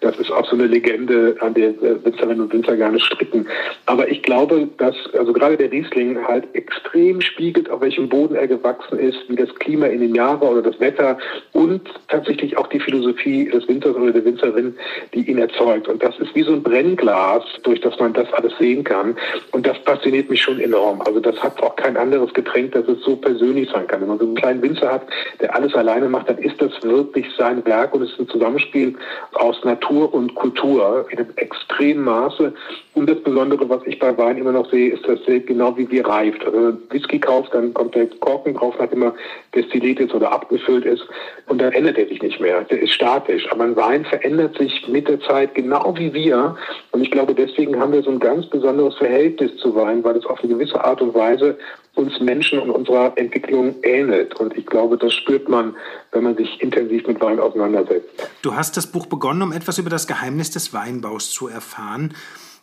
Das 0.00 0.18
ist 0.18 0.32
auch 0.32 0.46
so 0.46 0.56
eine 0.56 0.66
Legende, 0.66 1.36
an 1.40 1.52
der 1.52 1.74
Winzerinnen 1.80 2.40
und 2.40 2.52
Winzer 2.54 2.76
gerne 2.76 2.98
stricken. 3.00 3.46
Aber 3.84 4.08
ich 4.08 4.22
glaube, 4.22 4.66
dass 4.78 4.96
also 5.12 5.34
gerade 5.34 5.58
der 5.58 5.70
Riesling 5.70 6.26
halt 6.26 6.44
extrem 6.54 7.20
spiegelt, 7.20 7.70
auf 7.70 7.82
welchem 7.82 8.08
Boden 8.08 8.34
er 8.34 8.48
gewachsen 8.48 8.98
ist, 8.98 9.18
wie 9.28 9.36
das 9.36 9.54
Klima 9.56 9.86
in 9.86 10.00
den 10.00 10.14
Jahren 10.14 10.40
oder 10.40 10.62
das 10.62 10.80
Wetter 10.80 11.18
und 11.52 11.82
tatsächlich 12.08 12.56
auch 12.56 12.68
die 12.68 12.80
Philosophie 12.80 13.50
des 13.50 13.68
Winzers 13.68 13.94
oder 13.94 14.12
der 14.12 14.24
Winzerin, 14.24 14.74
die 15.12 15.30
ihn 15.30 15.38
erzeugt. 15.38 15.86
Und 15.86 16.02
das 16.02 16.18
ist 16.18 16.34
wie 16.34 16.42
so 16.42 16.52
ein 16.52 16.61
Brennglas, 16.62 17.44
durch 17.62 17.80
das 17.80 17.98
man 17.98 18.12
das 18.12 18.32
alles 18.32 18.52
sehen 18.58 18.84
kann. 18.84 19.16
Und 19.52 19.66
das 19.66 19.76
fasziniert 19.78 20.30
mich 20.30 20.42
schon 20.42 20.60
enorm. 20.60 21.00
Also 21.02 21.20
das 21.20 21.40
hat 21.42 21.62
auch 21.62 21.76
kein 21.76 21.96
anderes 21.96 22.32
Getränk, 22.34 22.72
dass 22.72 22.86
es 22.88 23.02
so 23.02 23.16
persönlich 23.16 23.68
sein 23.70 23.86
kann. 23.86 24.00
Wenn 24.00 24.08
man 24.08 24.18
so 24.18 24.24
einen 24.24 24.34
kleinen 24.34 24.62
Winzer 24.62 24.92
hat, 24.92 25.02
der 25.40 25.54
alles 25.54 25.74
alleine 25.74 26.08
macht, 26.08 26.28
dann 26.28 26.38
ist 26.38 26.60
das 26.60 26.72
wirklich 26.82 27.26
sein 27.36 27.64
Werk 27.66 27.94
und 27.94 28.02
es 28.02 28.10
ist 28.12 28.20
ein 28.20 28.28
Zusammenspiel 28.28 28.96
aus 29.34 29.62
Natur 29.64 30.12
und 30.12 30.34
Kultur 30.34 31.06
in 31.10 31.18
einem 31.18 31.32
extremen 31.36 32.04
Maße. 32.04 32.52
Und 32.94 33.08
das 33.08 33.22
Besondere, 33.22 33.66
was 33.70 33.80
ich 33.86 33.98
bei 33.98 34.16
Wein 34.18 34.36
immer 34.36 34.52
noch 34.52 34.70
sehe, 34.70 34.92
ist, 34.92 35.08
dass 35.08 35.18
er 35.26 35.40
genau 35.40 35.76
wie 35.78 35.90
wir 35.90 36.06
reift. 36.06 36.44
Also 36.44 36.58
wenn 36.58 36.64
man 36.64 36.78
Whisky 36.90 37.18
kauft, 37.18 37.54
dann 37.54 37.72
kommt 37.72 37.94
der 37.94 38.06
Korken 38.20 38.54
drauf, 38.54 38.74
nachdem 38.78 39.02
er 39.02 39.14
destilliert 39.54 39.98
ist 39.98 40.12
oder 40.12 40.30
abgefüllt 40.30 40.84
ist. 40.84 41.02
Und 41.46 41.60
dann 41.60 41.72
ändert 41.72 41.96
er 41.96 42.06
sich 42.06 42.20
nicht 42.20 42.38
mehr. 42.38 42.64
Der 42.64 42.82
ist 42.82 42.92
statisch. 42.92 43.50
Aber 43.50 43.64
ein 43.64 43.76
Wein 43.76 44.04
verändert 44.04 44.58
sich 44.58 44.86
mit 44.88 45.08
der 45.08 45.20
Zeit 45.20 45.54
genau 45.54 45.94
wie 45.96 46.12
wir. 46.12 46.54
Und 46.90 47.00
ich 47.00 47.10
glaube, 47.10 47.34
deswegen 47.34 47.80
haben 47.80 47.92
wir 47.92 48.02
so 48.02 48.10
ein 48.10 48.20
ganz 48.20 48.46
besonderes 48.46 48.96
Verhältnis 48.96 49.56
zu 49.56 49.74
Wein, 49.74 50.04
weil 50.04 50.16
es 50.16 50.26
auf 50.26 50.40
eine 50.40 50.52
gewisse 50.52 50.84
Art 50.84 51.00
und 51.00 51.14
Weise 51.14 51.56
uns 51.94 52.20
Menschen 52.20 52.58
und 52.58 52.70
unserer 52.70 53.12
Entwicklung 53.16 53.74
ähnelt. 53.82 54.34
Und 54.38 54.56
ich 54.56 54.66
glaube, 54.66 54.98
das 54.98 55.14
spürt 55.14 55.48
man, 55.48 55.76
wenn 56.12 56.24
man 56.24 56.36
sich 56.36 56.60
intensiv 56.60 57.06
mit 57.06 57.20
Wein 57.20 57.40
auseinandersetzt. 57.40 58.08
Du 58.42 58.54
hast 58.54 58.76
das 58.76 58.86
Buch 58.86 59.06
begonnen, 59.06 59.42
um 59.42 59.52
etwas 59.52 59.78
über 59.78 59.90
das 59.90 60.06
Geheimnis 60.06 60.50
des 60.50 60.74
Weinbaus 60.74 61.30
zu 61.30 61.48
erfahren. 61.48 62.14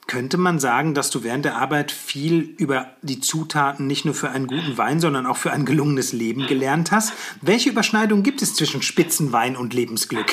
Könnte 0.09 0.39
man 0.39 0.57
sagen, 0.57 0.95
dass 0.95 1.11
du 1.11 1.23
während 1.23 1.45
der 1.45 1.57
Arbeit 1.57 1.91
viel 1.91 2.55
über 2.57 2.87
die 3.03 3.19
Zutaten 3.19 3.85
nicht 3.85 4.05
nur 4.05 4.15
für 4.15 4.31
einen 4.31 4.47
guten 4.47 4.75
Wein, 4.75 4.99
sondern 4.99 5.27
auch 5.27 5.37
für 5.37 5.51
ein 5.51 5.65
gelungenes 5.65 6.13
Leben 6.13 6.47
gelernt 6.47 6.91
hast? 6.91 7.13
Welche 7.43 7.69
Überschneidung 7.69 8.23
gibt 8.23 8.41
es 8.41 8.55
zwischen 8.55 8.81
Spitzenwein 8.81 9.55
und 9.55 9.75
Lebensglück? 9.75 10.25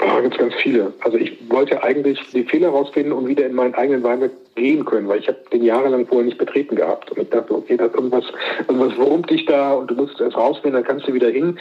Da 0.00 0.20
gibt 0.20 0.34
es 0.34 0.40
ganz 0.40 0.54
viele. 0.60 0.92
Also 1.02 1.16
ich 1.16 1.38
wollte 1.48 1.80
eigentlich 1.80 2.18
die 2.32 2.42
Fehler 2.42 2.70
rausfinden 2.70 3.12
und 3.12 3.28
wieder 3.28 3.46
in 3.46 3.54
meinen 3.54 3.74
eigenen 3.74 4.02
Weinberg 4.02 4.32
gehen 4.56 4.84
können, 4.84 5.06
weil 5.06 5.20
ich 5.20 5.28
habe 5.28 5.38
den 5.52 5.62
jahrelang 5.62 6.08
vorher 6.08 6.24
nicht 6.24 6.38
betreten 6.38 6.74
gehabt. 6.74 7.12
Und 7.12 7.22
ich 7.22 7.30
dachte, 7.30 7.54
okay, 7.54 7.76
da 7.76 7.84
irgendwas, 7.84 8.24
irgendwas 8.66 8.96
wurmt 8.98 9.30
dich 9.30 9.46
da 9.46 9.74
und 9.74 9.92
du 9.92 9.94
musst 9.94 10.20
erst 10.20 10.36
rausgehen, 10.36 10.74
dann 10.74 10.82
kannst 10.82 11.06
du 11.06 11.14
wieder 11.14 11.30
hin. 11.30 11.56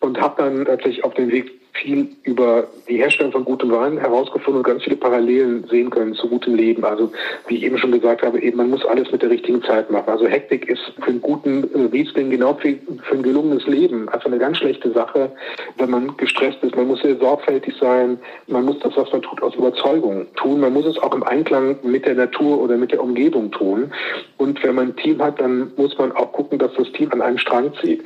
Und 0.00 0.20
habe 0.20 0.42
dann 0.42 0.64
tatsächlich 0.64 1.04
auf 1.04 1.14
den 1.14 1.30
Weg 1.30 1.61
viel 1.72 2.08
über 2.24 2.68
die 2.88 2.98
Herstellung 2.98 3.32
von 3.32 3.44
gutem 3.44 3.70
Wein 3.72 3.98
herausgefunden 3.98 4.58
und 4.58 4.66
ganz 4.66 4.84
viele 4.84 4.96
Parallelen 4.96 5.64
sehen 5.68 5.90
können 5.90 6.14
zu 6.14 6.28
gutem 6.28 6.54
Leben. 6.54 6.84
Also 6.84 7.10
wie 7.48 7.56
ich 7.56 7.62
eben 7.64 7.78
schon 7.78 7.92
gesagt 7.92 8.22
habe, 8.22 8.40
eben 8.40 8.58
man 8.58 8.70
muss 8.70 8.84
alles 8.84 9.10
mit 9.10 9.22
der 9.22 9.30
richtigen 9.30 9.62
Zeit 9.62 9.90
machen. 9.90 10.08
Also 10.08 10.26
Hektik 10.26 10.68
ist 10.68 10.82
für 11.00 11.10
einen 11.10 11.22
guten 11.22 11.64
äh, 11.74 11.88
Riesling 11.90 12.30
genau 12.30 12.54
für, 12.54 12.76
für 13.02 13.14
ein 13.14 13.22
gelungenes 13.22 13.66
Leben 13.66 14.08
also 14.12 14.26
eine 14.26 14.38
ganz 14.38 14.58
schlechte 14.58 14.92
Sache, 14.92 15.32
wenn 15.78 15.90
man 15.90 16.16
gestresst 16.16 16.62
ist. 16.62 16.76
Man 16.76 16.88
muss 16.88 17.00
sehr 17.00 17.16
sorgfältig 17.16 17.74
sein. 17.80 18.18
Man 18.46 18.64
muss 18.64 18.78
das, 18.80 18.96
was 18.96 19.10
man 19.12 19.22
tut, 19.22 19.42
aus 19.42 19.54
Überzeugung 19.54 20.26
tun. 20.34 20.60
Man 20.60 20.72
muss 20.72 20.86
es 20.86 20.98
auch 20.98 21.14
im 21.14 21.22
Einklang 21.22 21.76
mit 21.82 22.06
der 22.06 22.14
Natur 22.14 22.60
oder 22.60 22.76
mit 22.76 22.92
der 22.92 23.02
Umgebung 23.02 23.50
tun. 23.50 23.92
Und 24.36 24.62
wenn 24.62 24.74
man 24.74 24.88
ein 24.88 24.96
Team 24.96 25.22
hat, 25.22 25.40
dann 25.40 25.72
muss 25.76 25.96
man 25.98 26.12
auch 26.12 26.32
gucken, 26.32 26.58
dass 26.58 26.72
das 26.74 26.90
Team 26.92 27.10
an 27.12 27.22
einem 27.22 27.38
Strang 27.38 27.72
zieht. 27.80 28.04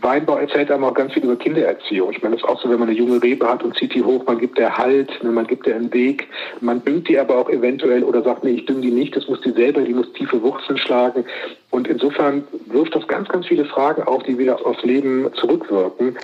Weinbau 0.00 0.36
erzählt 0.36 0.70
einem 0.70 0.84
auch 0.84 0.94
ganz 0.94 1.12
viel 1.14 1.24
über 1.24 1.36
Kindererziehung. 1.36 2.10
Ich 2.12 2.22
meine, 2.22 2.36
das 2.36 2.44
ist 2.44 2.48
auch 2.48 2.60
so, 2.60 2.68
wenn 2.68 2.78
man 2.78 2.88
eine 2.88 2.98
junge 3.06 3.22
Rebe 3.22 3.48
hat 3.48 3.62
und 3.62 3.76
zieht 3.76 3.94
die 3.94 4.02
hoch, 4.02 4.24
man 4.26 4.38
gibt 4.38 4.58
der 4.58 4.76
Halt, 4.76 5.22
ne, 5.22 5.30
man 5.30 5.46
gibt 5.46 5.66
der 5.66 5.76
einen 5.76 5.92
Weg, 5.92 6.28
man 6.60 6.84
düngt 6.84 7.08
die 7.08 7.18
aber 7.18 7.36
auch 7.38 7.48
eventuell 7.48 8.02
oder 8.04 8.22
sagt, 8.22 8.44
nee, 8.44 8.52
ich 8.52 8.66
dünge 8.66 8.82
die 8.82 8.90
nicht, 8.90 9.16
das 9.16 9.28
muss 9.28 9.40
die 9.40 9.52
selber, 9.52 9.82
die 9.82 9.94
muss 9.94 10.12
tiefe 10.12 10.42
Wurzeln 10.42 10.78
schlagen. 10.78 11.24
Und 11.70 11.88
insofern 11.88 12.44
wirft 12.66 12.94
das 12.94 13.06
ganz, 13.06 13.28
ganz 13.28 13.46
viele 13.46 13.64
Fragen 13.64 14.02
auf, 14.02 14.22
die 14.22 14.38
wieder 14.38 14.64
aufs 14.64 14.82
Leben 14.82 15.30
zurückwirken. 15.34 16.16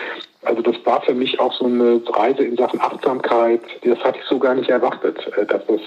Also 0.44 0.60
das 0.60 0.74
war 0.84 1.00
für 1.02 1.14
mich 1.14 1.38
auch 1.38 1.52
so 1.52 1.66
eine 1.66 2.02
Reise 2.06 2.42
in 2.42 2.56
Sachen 2.56 2.80
Achtsamkeit. 2.80 3.60
Das 3.84 3.98
hatte 4.00 4.18
ich 4.18 4.24
so 4.24 4.38
gar 4.38 4.54
nicht 4.54 4.68
erwartet, 4.68 5.18
äh, 5.36 5.46
dass 5.46 5.64
das 5.66 5.80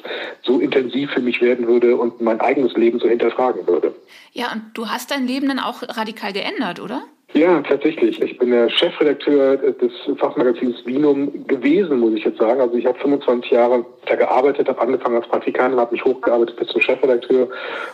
so 0.43 0.59
intensiv 0.59 1.11
für 1.11 1.21
mich 1.21 1.41
werden 1.41 1.67
würde 1.67 1.97
und 1.97 2.21
mein 2.21 2.39
eigenes 2.39 2.73
Leben 2.73 2.99
so 2.99 3.07
hinterfragen 3.07 3.67
würde. 3.67 3.93
Ja, 4.31 4.53
und 4.53 4.63
du 4.73 4.87
hast 4.87 5.11
dein 5.11 5.27
Leben 5.27 5.49
dann 5.49 5.59
auch 5.59 5.81
radikal 5.83 6.31
geändert, 6.31 6.79
oder? 6.79 7.03
Ja, 7.35 7.61
tatsächlich. 7.61 8.21
Ich 8.21 8.37
bin 8.37 8.51
der 8.51 8.69
Chefredakteur 8.69 9.57
des 9.57 9.91
Fachmagazins 10.17 10.85
Vinum 10.85 11.45
gewesen, 11.47 11.99
muss 11.99 12.13
ich 12.13 12.23
jetzt 12.23 12.37
sagen. 12.37 12.61
Also 12.61 12.77
ich 12.77 12.85
habe 12.85 12.97
25 12.97 13.51
Jahre 13.51 13.85
da 14.05 14.15
gearbeitet, 14.15 14.69
habe 14.69 14.79
angefangen 14.79 15.17
als 15.17 15.27
Praktikant, 15.27 15.75
habe 15.75 15.91
mich 15.91 16.05
hochgearbeitet 16.05 16.55
bis 16.55 16.69
zum 16.69 16.79
Chefredakteur 16.79 17.49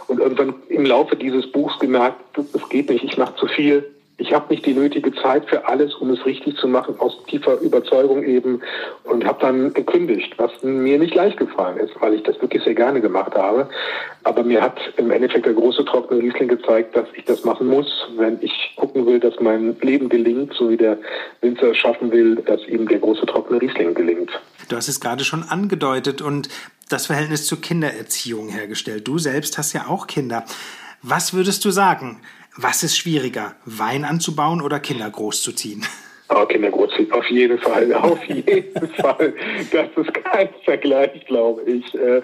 und 0.08 0.20
irgendwann 0.20 0.54
im 0.70 0.86
Laufe 0.86 1.16
dieses 1.16 1.52
Buchs 1.52 1.80
gemerkt, 1.80 2.18
das 2.36 2.70
geht 2.70 2.92
nicht, 2.92 3.04
ich 3.04 3.18
mache 3.18 3.36
zu 3.36 3.48
viel 3.48 3.84
ich 4.22 4.34
habe 4.34 4.54
nicht 4.54 4.66
die 4.68 4.74
nötige 4.74 5.14
Zeit 5.16 5.50
für 5.50 5.68
alles, 5.68 5.96
um 5.96 6.12
es 6.12 6.24
richtig 6.26 6.56
zu 6.58 6.68
machen, 6.68 6.96
aus 7.00 7.18
tiefer 7.26 7.60
Überzeugung 7.60 8.24
eben 8.24 8.62
und 9.04 9.26
habe 9.26 9.40
dann 9.42 9.74
gekündigt, 9.74 10.36
was 10.38 10.52
mir 10.62 11.00
nicht 11.00 11.16
leicht 11.16 11.38
gefallen 11.38 11.78
ist, 11.78 12.00
weil 12.00 12.14
ich 12.14 12.24
das 12.24 12.40
wirklich 12.40 12.64
sehr 12.64 12.76
gerne 12.76 13.02
gemacht 13.02 13.34
habe. 13.34 13.68
Aber 14.24 14.44
mir 14.44 14.62
hat 14.62 14.80
im 14.98 15.10
Endeffekt 15.10 15.48
der 15.48 15.54
große 15.54 15.84
trockene 15.86 16.22
Riesling 16.22 16.48
gezeigt, 16.50 16.96
dass 16.96 17.08
ich 17.16 17.26
das 17.26 17.44
machen 17.44 17.68
muss, 17.68 18.08
wenn 18.16 18.38
ich 18.42 18.74
gucken 18.76 19.08
will, 19.08 19.20
dass 19.20 19.40
mein 19.40 19.76
Leben 19.82 20.08
gelingt, 20.08 20.54
so 20.54 20.70
wie 20.70 20.78
der 20.78 21.00
Winzer 21.42 21.74
schaffen 21.74 22.12
will, 22.12 22.36
dass 22.36 22.66
ihm 22.68 22.88
der 22.88 23.00
große 23.00 23.26
trockene 23.26 23.60
Riesling 23.60 23.96
gelingt. 23.96 24.30
Du 24.70 24.76
hast 24.76 24.88
es 24.88 25.00
gerade 25.00 25.24
schon 25.24 25.44
angedeutet 25.44 26.22
und 26.22 26.48
das 26.90 27.08
Verhältnis 27.08 27.48
zur 27.48 27.60
Kindererziehung 27.60 28.50
hergestellt. 28.50 29.08
Du 29.08 29.18
selbst 29.18 29.58
hast 29.58 29.74
ja 29.74 29.88
auch 29.88 30.06
Kinder. 30.06 30.46
Was 31.02 31.34
würdest 31.34 31.66
du 31.66 31.72
sagen? 31.72 32.22
Was 32.58 32.84
ist 32.84 32.98
schwieriger, 32.98 33.56
Wein 33.66 34.04
anzubauen 34.04 34.62
oder 34.62 34.80
Kinder 34.80 35.10
großzuziehen? 35.10 35.86
Oh, 36.34 36.46
Kindergroßziehen, 36.46 37.12
auf 37.12 37.28
jeden 37.30 37.58
Fall, 37.60 37.94
auf 38.02 38.24
jeden 38.24 38.88
Fall. 39.02 39.34
Das 39.72 39.88
ist 39.98 40.14
kein 40.14 40.50
Vergleich, 40.64 41.26
glaube 41.26 41.62
ich. 41.64 41.94
Äh, 41.94 42.22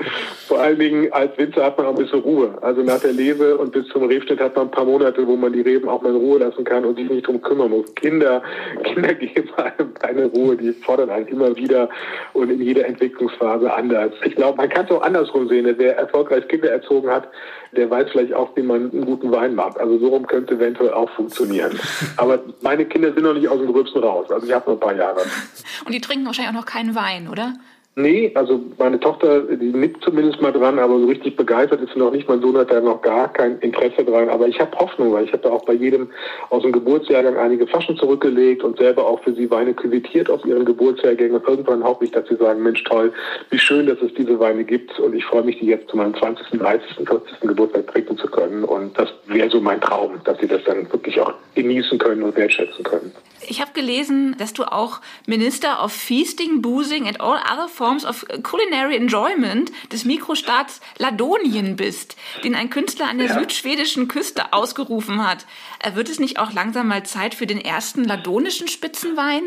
vor 0.47 0.59
allen 0.59 0.79
Dingen 0.79 1.11
als 1.11 1.37
Winzer 1.37 1.65
hat 1.65 1.77
man 1.77 1.87
auch 1.87 1.97
ein 1.97 2.03
bisschen 2.03 2.21
Ruhe. 2.21 2.57
Also 2.61 2.83
nach 2.83 3.01
der 3.01 3.11
Lese 3.11 3.57
und 3.57 3.73
bis 3.73 3.85
zum 3.87 4.03
Rebschnitt 4.03 4.39
hat 4.39 4.55
man 4.55 4.67
ein 4.67 4.71
paar 4.71 4.85
Monate, 4.85 5.27
wo 5.27 5.35
man 5.35 5.51
die 5.51 5.61
Reben 5.61 5.89
auch 5.89 6.01
mal 6.01 6.11
in 6.11 6.15
Ruhe 6.15 6.39
lassen 6.39 6.63
kann 6.63 6.85
und 6.85 6.97
sich 6.97 7.09
nicht 7.09 7.27
drum 7.27 7.41
kümmern 7.41 7.69
muss. 7.69 7.93
Kinder, 7.95 8.41
Kinder 8.83 9.13
geben 9.13 9.49
einem 9.57 9.93
keine 9.95 10.25
Ruhe, 10.27 10.55
die 10.55 10.71
fordern 10.71 11.09
einen 11.09 11.27
immer 11.27 11.55
wieder 11.57 11.89
und 12.31 12.49
in 12.49 12.61
jeder 12.61 12.85
Entwicklungsphase 12.85 13.73
anders. 13.73 14.13
Ich 14.23 14.35
glaube, 14.35 14.57
man 14.57 14.69
kann 14.69 14.85
es 14.85 14.91
auch 14.91 15.01
andersrum 15.01 15.49
sehen. 15.49 15.67
Wer 15.77 15.97
erfolgreich 15.97 16.47
Kinder 16.47 16.71
erzogen 16.71 17.09
hat, 17.09 17.27
der 17.75 17.89
weiß 17.89 18.07
vielleicht 18.11 18.33
auch, 18.33 18.55
wie 18.55 18.61
man 18.61 18.89
einen 18.91 19.05
guten 19.05 19.31
Wein 19.31 19.55
macht. 19.55 19.77
Also 19.79 19.97
so 19.99 20.07
rum 20.07 20.25
könnte 20.25 20.55
eventuell 20.55 20.93
auch 20.93 21.09
funktionieren. 21.09 21.77
Aber 22.15 22.39
meine 22.61 22.85
Kinder 22.85 23.11
sind 23.11 23.23
noch 23.23 23.33
nicht 23.33 23.49
aus 23.49 23.59
dem 23.59 23.73
Gröbsten 23.73 23.96
raus. 23.99 24.31
Also 24.31 24.47
ich 24.47 24.53
habe 24.53 24.69
noch 24.69 24.77
ein 24.77 24.79
paar 24.79 24.95
Jahre. 24.95 25.21
Und 25.85 25.93
die 25.93 26.01
trinken 26.01 26.25
wahrscheinlich 26.25 26.55
auch 26.55 26.59
noch 26.59 26.65
keinen 26.65 26.95
Wein, 26.95 27.27
oder? 27.29 27.53
Nee, 27.99 28.31
also 28.35 28.61
meine 28.77 28.99
Tochter, 28.99 29.41
die 29.41 29.73
nickt 29.73 30.03
zumindest 30.03 30.39
mal 30.39 30.51
dran, 30.51 30.77
aber 30.77 30.99
so 30.99 31.07
richtig 31.07 31.35
begeistert 31.35 31.81
ist 31.81 31.93
sie 31.93 31.99
noch 31.99 32.11
nicht. 32.11 32.29
Mein 32.29 32.41
Sohn 32.41 32.55
hat 32.55 32.69
da 32.69 32.79
noch 32.79 33.01
gar 33.01 33.33
kein 33.33 33.57
Interesse 33.57 34.05
dran. 34.05 34.29
Aber 34.29 34.47
ich 34.47 34.59
habe 34.59 34.77
Hoffnung, 34.77 35.13
weil 35.13 35.25
ich 35.25 35.33
habe 35.33 35.41
da 35.41 35.49
auch 35.49 35.65
bei 35.65 35.73
jedem 35.73 36.07
aus 36.51 36.61
dem 36.61 36.73
Geburtsjahrgang 36.73 37.37
einige 37.37 37.65
Flaschen 37.65 37.97
zurückgelegt 37.97 38.63
und 38.63 38.77
selber 38.77 39.03
auch 39.03 39.23
für 39.23 39.33
sie 39.33 39.49
Weine 39.49 39.73
küvitiert 39.73 40.29
aus 40.29 40.45
ihren 40.45 40.63
Geburtsjahrgängen. 40.63 41.37
Und 41.37 41.47
irgendwann 41.47 41.83
hoffe 41.83 42.05
ich, 42.05 42.11
dass 42.11 42.27
sie 42.27 42.35
sagen, 42.35 42.61
Mensch, 42.61 42.83
toll, 42.83 43.11
wie 43.49 43.57
schön, 43.57 43.87
dass 43.87 43.99
es 44.03 44.13
diese 44.13 44.39
Weine 44.39 44.63
gibt. 44.63 44.99
Und 44.99 45.15
ich 45.15 45.25
freue 45.25 45.41
mich, 45.41 45.57
die 45.57 45.65
jetzt 45.65 45.89
zu 45.89 45.97
meinem 45.97 46.13
20., 46.13 46.49
30., 46.51 46.97
40. 46.97 47.39
Geburtstag 47.39 47.87
trinken 47.87 48.15
zu 48.19 48.27
können. 48.27 48.63
Und 48.63 48.95
das 48.99 49.09
wäre 49.25 49.49
so 49.49 49.59
mein 49.59 49.81
Traum, 49.81 50.21
dass 50.23 50.37
sie 50.37 50.47
das 50.47 50.63
dann 50.65 50.83
wirklich 50.91 51.19
auch 51.19 51.33
genießen 51.55 51.97
können 51.97 52.21
und 52.21 52.37
wertschätzen 52.37 52.83
können. 52.83 53.11
Ich 53.47 53.61
habe 53.61 53.71
gelesen, 53.71 54.35
dass 54.37 54.53
du 54.53 54.65
auch 54.65 54.99
Minister 55.25 55.83
of 55.83 55.93
Feasting, 55.93 56.61
Boozing 56.61 57.07
and 57.07 57.21
all 57.21 57.37
other 57.37 57.67
forms 57.67 58.05
of 58.05 58.25
culinary 58.43 58.95
enjoyment 58.95 59.71
des 59.91 60.05
Mikrostaats 60.05 60.81
Ladonien 60.97 61.75
bist, 61.75 62.17
den 62.43 62.55
ein 62.55 62.69
Künstler 62.69 63.07
an 63.07 63.17
der 63.17 63.27
ja. 63.27 63.39
südschwedischen 63.39 64.07
Küste 64.07 64.53
ausgerufen 64.53 65.25
hat. 65.25 65.45
Äh, 65.79 65.95
wird 65.95 66.09
es 66.09 66.19
nicht 66.19 66.39
auch 66.39 66.51
langsam 66.51 66.87
mal 66.87 67.03
Zeit 67.03 67.35
für 67.35 67.47
den 67.47 67.61
ersten 67.61 68.03
ladonischen 68.03 68.67
Spitzenwein? 68.67 69.43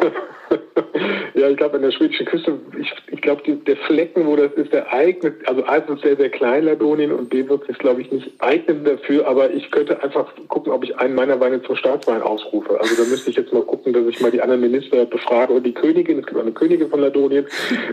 ja, 1.34 1.48
ich 1.48 1.56
glaube, 1.56 1.76
an 1.76 1.82
der 1.82 1.90
schwedischen 1.90 2.26
Küste, 2.26 2.58
ich, 2.78 2.92
ich 3.10 3.20
glaube, 3.20 3.42
der 3.42 3.76
Flecken, 3.76 4.26
wo 4.26 4.36
das 4.36 4.52
ist, 4.52 4.72
der 4.72 4.92
eignet, 4.92 5.46
also 5.48 5.62
ist 5.62 6.02
sehr, 6.02 6.16
sehr 6.16 6.30
klein, 6.30 6.64
Ladonien, 6.64 7.12
und 7.12 7.30
B 7.30 7.48
wird 7.48 7.66
sich, 7.66 7.78
glaube 7.78 8.02
ich, 8.02 8.10
nicht 8.10 8.30
eignen 8.38 8.84
dafür, 8.84 9.26
aber 9.26 9.50
ich 9.50 9.70
könnte 9.70 10.02
einfach 10.02 10.26
gucken, 10.48 10.72
ob 10.72 10.84
ich 10.84 10.96
einen 10.98 11.14
meiner 11.14 11.38
Weine 11.40 11.62
zum 11.62 11.76
Staatswein 11.76 12.22
ausrufe. 12.22 12.78
Also 12.80 13.02
da 13.02 13.08
müsste 13.08 13.30
ich 13.30 13.36
jetzt 13.36 13.52
mal 13.52 13.62
gucken, 13.62 13.92
dass 13.92 14.06
ich 14.06 14.20
mal 14.20 14.30
die 14.30 14.40
anderen 14.40 14.60
Minister 14.60 15.04
befrage 15.06 15.52
und 15.52 15.64
die 15.64 15.74
Königin, 15.74 16.18
es 16.18 16.26
gibt 16.26 16.40
eine 16.40 16.52
Königin 16.52 16.88
von 16.88 17.00
Ladonien, 17.00 17.46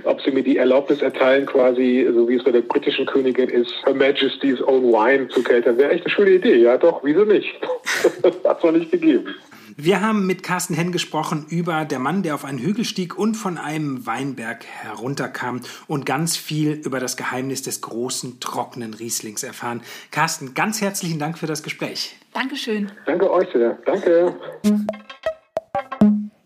ob 0.04 0.22
sie 0.22 0.32
mir 0.32 0.44
die 0.44 0.58
Erlaubnis 0.58 1.02
erteilen, 1.02 1.46
quasi, 1.46 2.08
so 2.14 2.28
wie 2.28 2.36
es 2.36 2.44
bei 2.44 2.52
der 2.52 2.62
britischen 2.62 3.06
Königin 3.06 3.50
ist, 3.50 3.72
Her 3.86 3.94
Majesty's 3.94 4.62
Own 4.62 4.92
Wine 4.92 5.28
zu 5.30 5.44
keltern. 5.44 5.78
Wäre 5.78 5.92
echt 5.92 6.06
eine 6.06 6.12
schöne 6.12 6.32
Idee, 6.32 6.56
ja 6.58 6.78
doch, 6.78 7.04
wieso 7.04 7.24
nicht? 7.24 7.54
Hat 8.24 8.58
es 8.58 8.64
noch 8.64 8.72
nicht 8.72 8.92
gegeben. 8.92 9.36
Wir 9.77 10.00
haben 10.00 10.25
mit 10.25 10.41
Carsten 10.41 10.74
Henn 10.74 10.94
gesprochen 10.94 11.46
über 11.50 11.84
der 11.84 12.00
Mann, 12.00 12.24
der 12.24 12.36
auf 12.36 12.46
einen 12.46 12.60
Hügel 12.60 12.86
stieg 12.86 13.17
und 13.17 13.36
von 13.36 13.58
einem 13.58 14.05
Weinberg 14.05 14.65
herunterkam 14.65 15.60
und 15.88 16.05
ganz 16.05 16.38
viel 16.38 16.72
über 16.72 17.01
das 17.01 17.17
Geheimnis 17.17 17.62
des 17.62 17.82
großen, 17.82 18.39
trockenen 18.39 18.94
Rieslings 18.94 19.44
erfahren. 19.44 19.82
Carsten, 20.12 20.53
ganz 20.53 20.79
herzlichen 20.79 21.20
Dank 21.20 21.38
für 21.38 21.48
das 21.48 21.62
Gespräch. 21.62 22.15
Dankeschön. 22.34 22.89
Danke 23.05 23.29
euch 23.29 23.50
sehr. 23.51 23.77
Danke. 23.86 24.34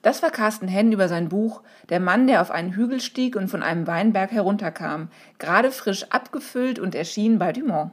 Das 0.10 0.24
war 0.24 0.32
Carsten 0.32 0.68
Henn 0.68 0.92
über 0.92 1.08
sein 1.08 1.30
Buch 1.30 1.62
Der 1.90 2.00
Mann, 2.00 2.26
der 2.26 2.42
auf 2.42 2.50
einen 2.50 2.74
Hügel 2.74 3.00
stieg 3.00 3.36
und 3.36 3.48
von 3.48 3.62
einem 3.62 3.86
Weinberg 3.86 4.32
herunterkam, 4.32 5.10
gerade 5.38 5.70
frisch 5.70 6.06
abgefüllt 6.10 6.80
und 6.80 6.96
erschien 6.96 7.38
bei 7.38 7.54
Dumont. 7.54 7.92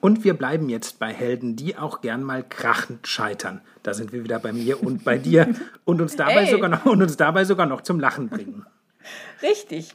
Und 0.00 0.24
wir 0.24 0.32
bleiben 0.32 0.70
jetzt 0.70 0.98
bei 0.98 1.12
Helden, 1.12 1.56
die 1.56 1.76
auch 1.76 2.00
gern 2.00 2.22
mal 2.22 2.42
krachend 2.42 3.06
scheitern. 3.06 3.60
Da 3.82 3.92
sind 3.92 4.14
wir 4.14 4.24
wieder 4.24 4.38
bei 4.38 4.54
mir 4.54 4.82
und 4.82 5.04
bei 5.04 5.18
dir 5.18 5.54
und 5.84 6.00
uns 6.00 6.16
dabei, 6.16 6.46
hey. 6.46 6.50
sogar, 6.50 6.70
noch, 6.70 6.86
und 6.86 7.02
uns 7.02 7.18
dabei 7.18 7.44
sogar 7.44 7.66
noch 7.66 7.82
zum 7.82 8.00
Lachen 8.00 8.30
bringen. 8.30 8.64
Richtig. 9.42 9.94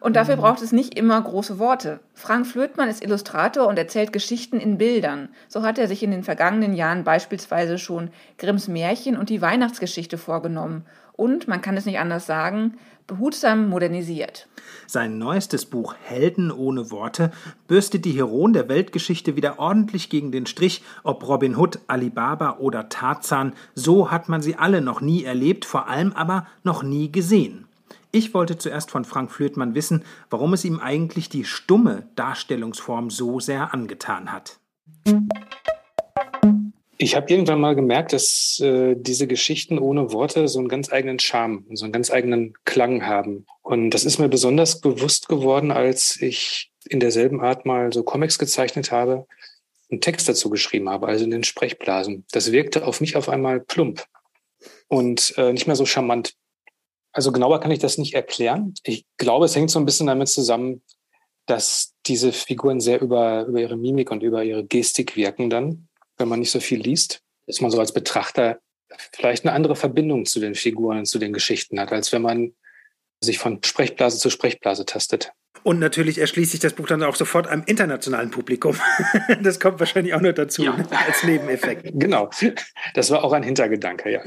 Und 0.00 0.16
dafür 0.16 0.36
mhm. 0.36 0.40
braucht 0.40 0.62
es 0.62 0.72
nicht 0.72 0.94
immer 0.98 1.20
große 1.20 1.58
Worte. 1.58 2.00
Frank 2.14 2.46
Flötmann 2.46 2.88
ist 2.88 3.04
Illustrator 3.04 3.68
und 3.68 3.78
erzählt 3.78 4.14
Geschichten 4.14 4.58
in 4.58 4.78
Bildern. 4.78 5.28
So 5.48 5.62
hat 5.62 5.78
er 5.78 5.86
sich 5.86 6.02
in 6.02 6.10
den 6.10 6.24
vergangenen 6.24 6.72
Jahren 6.72 7.04
beispielsweise 7.04 7.76
schon 7.78 8.10
Grimms 8.38 8.66
Märchen 8.66 9.18
und 9.18 9.28
die 9.28 9.42
Weihnachtsgeschichte 9.42 10.16
vorgenommen. 10.16 10.86
Und, 11.20 11.48
man 11.48 11.60
kann 11.60 11.76
es 11.76 11.84
nicht 11.84 11.98
anders 11.98 12.24
sagen, 12.24 12.78
behutsam 13.06 13.68
modernisiert. 13.68 14.48
Sein 14.86 15.18
neuestes 15.18 15.66
Buch 15.66 15.94
Helden 16.02 16.50
ohne 16.50 16.90
Worte 16.90 17.30
bürstet 17.68 18.06
die 18.06 18.12
Heroen 18.12 18.54
der 18.54 18.70
Weltgeschichte 18.70 19.36
wieder 19.36 19.58
ordentlich 19.58 20.08
gegen 20.08 20.32
den 20.32 20.46
Strich, 20.46 20.82
ob 21.04 21.28
Robin 21.28 21.58
Hood, 21.58 21.78
Alibaba 21.88 22.56
oder 22.56 22.88
Tarzan, 22.88 23.52
so 23.74 24.10
hat 24.10 24.30
man 24.30 24.40
sie 24.40 24.56
alle 24.56 24.80
noch 24.80 25.02
nie 25.02 25.22
erlebt, 25.22 25.66
vor 25.66 25.88
allem 25.88 26.14
aber 26.14 26.46
noch 26.64 26.82
nie 26.82 27.12
gesehen. 27.12 27.66
Ich 28.12 28.32
wollte 28.32 28.56
zuerst 28.56 28.90
von 28.90 29.04
Frank 29.04 29.30
Flötmann 29.30 29.74
wissen, 29.74 30.04
warum 30.30 30.54
es 30.54 30.64
ihm 30.64 30.80
eigentlich 30.80 31.28
die 31.28 31.44
stumme 31.44 32.04
Darstellungsform 32.16 33.10
so 33.10 33.40
sehr 33.40 33.74
angetan 33.74 34.32
hat. 34.32 34.58
Ich 37.02 37.16
habe 37.16 37.32
irgendwann 37.32 37.62
mal 37.62 37.74
gemerkt, 37.74 38.12
dass 38.12 38.60
äh, 38.60 38.94
diese 38.94 39.26
Geschichten 39.26 39.78
ohne 39.78 40.12
Worte 40.12 40.48
so 40.48 40.58
einen 40.58 40.68
ganz 40.68 40.92
eigenen 40.92 41.18
Charme, 41.18 41.64
so 41.72 41.86
einen 41.86 41.94
ganz 41.94 42.10
eigenen 42.10 42.52
Klang 42.66 43.06
haben. 43.06 43.46
Und 43.62 43.92
das 43.92 44.04
ist 44.04 44.18
mir 44.18 44.28
besonders 44.28 44.82
bewusst 44.82 45.26
geworden, 45.26 45.70
als 45.70 46.20
ich 46.20 46.70
in 46.86 47.00
derselben 47.00 47.40
Art 47.40 47.64
mal 47.64 47.90
so 47.90 48.02
Comics 48.02 48.38
gezeichnet 48.38 48.92
habe, 48.92 49.26
einen 49.90 50.02
Text 50.02 50.28
dazu 50.28 50.50
geschrieben 50.50 50.90
habe, 50.90 51.08
also 51.08 51.24
in 51.24 51.30
den 51.30 51.42
Sprechblasen. 51.42 52.26
Das 52.32 52.52
wirkte 52.52 52.84
auf 52.84 53.00
mich 53.00 53.16
auf 53.16 53.30
einmal 53.30 53.60
plump 53.60 54.04
und 54.88 55.32
äh, 55.38 55.54
nicht 55.54 55.66
mehr 55.66 55.76
so 55.76 55.86
charmant. 55.86 56.34
Also 57.12 57.32
genauer 57.32 57.60
kann 57.60 57.70
ich 57.70 57.78
das 57.78 57.96
nicht 57.96 58.12
erklären. 58.12 58.74
Ich 58.82 59.06
glaube, 59.16 59.46
es 59.46 59.56
hängt 59.56 59.70
so 59.70 59.78
ein 59.78 59.86
bisschen 59.86 60.08
damit 60.08 60.28
zusammen, 60.28 60.82
dass 61.46 61.94
diese 62.04 62.30
Figuren 62.30 62.78
sehr 62.78 63.00
über, 63.00 63.46
über 63.46 63.58
ihre 63.58 63.78
Mimik 63.78 64.10
und 64.10 64.22
über 64.22 64.44
ihre 64.44 64.66
Gestik 64.66 65.16
wirken 65.16 65.48
dann, 65.48 65.88
wenn 66.20 66.28
man 66.28 66.40
nicht 66.40 66.50
so 66.50 66.60
viel 66.60 66.80
liest, 66.80 67.22
dass 67.46 67.60
man 67.60 67.70
so 67.70 67.80
als 67.80 67.92
Betrachter 67.92 68.60
vielleicht 69.12 69.44
eine 69.44 69.54
andere 69.54 69.76
Verbindung 69.76 70.26
zu 70.26 70.40
den 70.40 70.54
Figuren 70.54 70.98
und 70.98 71.06
zu 71.06 71.18
den 71.18 71.32
Geschichten 71.32 71.80
hat, 71.80 71.92
als 71.92 72.12
wenn 72.12 72.22
man 72.22 72.54
sich 73.20 73.38
von 73.38 73.62
Sprechblase 73.62 74.18
zu 74.18 74.30
Sprechblase 74.30 74.86
tastet. 74.86 75.32
Und 75.62 75.78
natürlich 75.78 76.18
erschließt 76.18 76.52
sich 76.52 76.60
das 76.60 76.72
Buch 76.72 76.86
dann 76.86 77.02
auch 77.02 77.16
sofort 77.16 77.46
einem 77.46 77.64
internationalen 77.66 78.30
Publikum. 78.30 78.76
Das 79.42 79.60
kommt 79.60 79.78
wahrscheinlich 79.78 80.14
auch 80.14 80.20
noch 80.20 80.32
dazu 80.32 80.62
ja. 80.62 80.76
als 81.06 81.22
Nebeneffekt. 81.24 81.90
Genau, 81.94 82.30
das 82.94 83.10
war 83.10 83.24
auch 83.24 83.32
ein 83.32 83.42
Hintergedanke, 83.42 84.10
ja. 84.10 84.22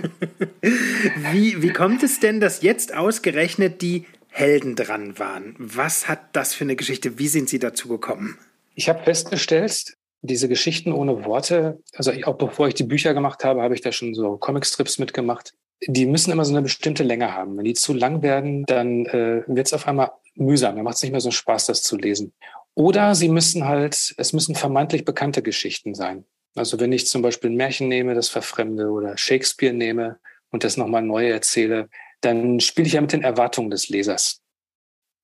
Wie, 1.31 1.61
wie 1.61 1.73
kommt 1.73 2.03
es 2.03 2.19
denn, 2.19 2.39
dass 2.39 2.61
jetzt 2.61 2.93
ausgerechnet 2.93 3.81
die 3.81 4.05
Helden 4.29 4.75
dran 4.75 5.19
waren? 5.19 5.55
Was 5.57 6.07
hat 6.07 6.35
das 6.35 6.53
für 6.53 6.63
eine 6.63 6.75
Geschichte? 6.75 7.19
Wie 7.19 7.27
sind 7.27 7.49
Sie 7.49 7.59
dazu 7.59 7.87
gekommen? 7.87 8.37
Ich 8.75 8.89
habe 8.89 9.03
festgestellt, 9.03 9.95
diese 10.23 10.47
Geschichten 10.47 10.93
ohne 10.93 11.25
Worte, 11.25 11.83
also 11.93 12.11
auch 12.23 12.37
bevor 12.37 12.69
ich 12.69 12.73
die 12.73 12.85
Bücher 12.85 13.13
gemacht 13.13 13.43
habe, 13.43 13.61
habe 13.61 13.75
ich 13.75 13.81
da 13.81 13.91
schon 13.91 14.15
so 14.15 14.37
Comicstrips 14.37 14.97
mitgemacht. 14.97 15.53
Die 15.85 16.05
müssen 16.05 16.31
immer 16.31 16.45
so 16.45 16.53
eine 16.53 16.61
bestimmte 16.61 17.03
Länge 17.03 17.33
haben. 17.33 17.57
Wenn 17.57 17.65
die 17.65 17.73
zu 17.73 17.93
lang 17.93 18.21
werden, 18.21 18.65
dann 18.65 19.05
äh, 19.07 19.43
wird 19.47 19.67
es 19.67 19.73
auf 19.73 19.85
einmal 19.85 20.13
mühsam. 20.35 20.77
Dann 20.77 20.85
macht 20.85 20.95
es 20.95 21.03
nicht 21.03 21.11
mehr 21.11 21.19
so 21.19 21.29
Spaß, 21.29 21.65
das 21.65 21.83
zu 21.83 21.97
lesen. 21.97 22.33
Oder 22.73 23.15
sie 23.15 23.27
müssen 23.27 23.65
halt, 23.65 24.15
es 24.17 24.31
müssen 24.31 24.55
vermeintlich 24.55 25.03
bekannte 25.03 25.43
Geschichten 25.43 25.93
sein. 25.93 26.23
Also 26.55 26.79
wenn 26.79 26.93
ich 26.93 27.07
zum 27.07 27.21
Beispiel 27.21 27.49
ein 27.49 27.57
Märchen 27.57 27.89
nehme, 27.89 28.15
das 28.15 28.29
verfremde 28.29 28.89
oder 28.89 29.17
Shakespeare 29.17 29.73
nehme 29.73 30.19
und 30.51 30.63
das 30.63 30.77
nochmal 30.77 31.01
neu 31.01 31.27
erzähle, 31.29 31.89
dann 32.21 32.61
spiele 32.61 32.87
ich 32.87 32.93
ja 32.93 33.01
mit 33.01 33.11
den 33.11 33.23
Erwartungen 33.23 33.69
des 33.69 33.89
Lesers. 33.89 34.41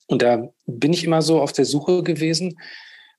Und 0.07 0.23
da 0.23 0.49
bin 0.65 0.91
ich 0.91 1.05
immer 1.05 1.21
so 1.21 1.39
auf 1.39 1.53
der 1.53 1.65
Suche 1.65 2.03
gewesen, 2.03 2.59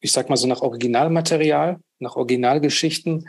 ich 0.00 0.12
sag 0.12 0.28
mal 0.28 0.37
so 0.37 0.47
nach 0.47 0.62
Originalmaterial, 0.62 1.78
nach 1.99 2.16
Originalgeschichten, 2.16 3.28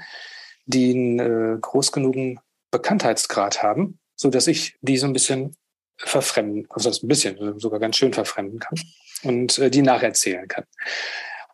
die 0.65 0.91
einen 0.91 1.19
äh, 1.19 1.57
groß 1.59 1.91
genugen 1.91 2.39
Bekanntheitsgrad 2.71 3.61
haben, 3.61 3.99
so 4.15 4.29
dass 4.29 4.47
ich 4.47 4.75
die 4.81 4.97
so 4.97 5.07
ein 5.07 5.13
bisschen 5.13 5.55
verfremden, 5.97 6.67
also 6.69 6.89
ein 6.89 7.07
bisschen, 7.07 7.59
sogar 7.59 7.79
ganz 7.79 7.97
schön 7.97 8.13
verfremden 8.13 8.59
kann 8.59 8.79
und 9.23 9.59
äh, 9.59 9.69
die 9.69 9.81
nacherzählen 9.81 10.47
kann. 10.47 10.65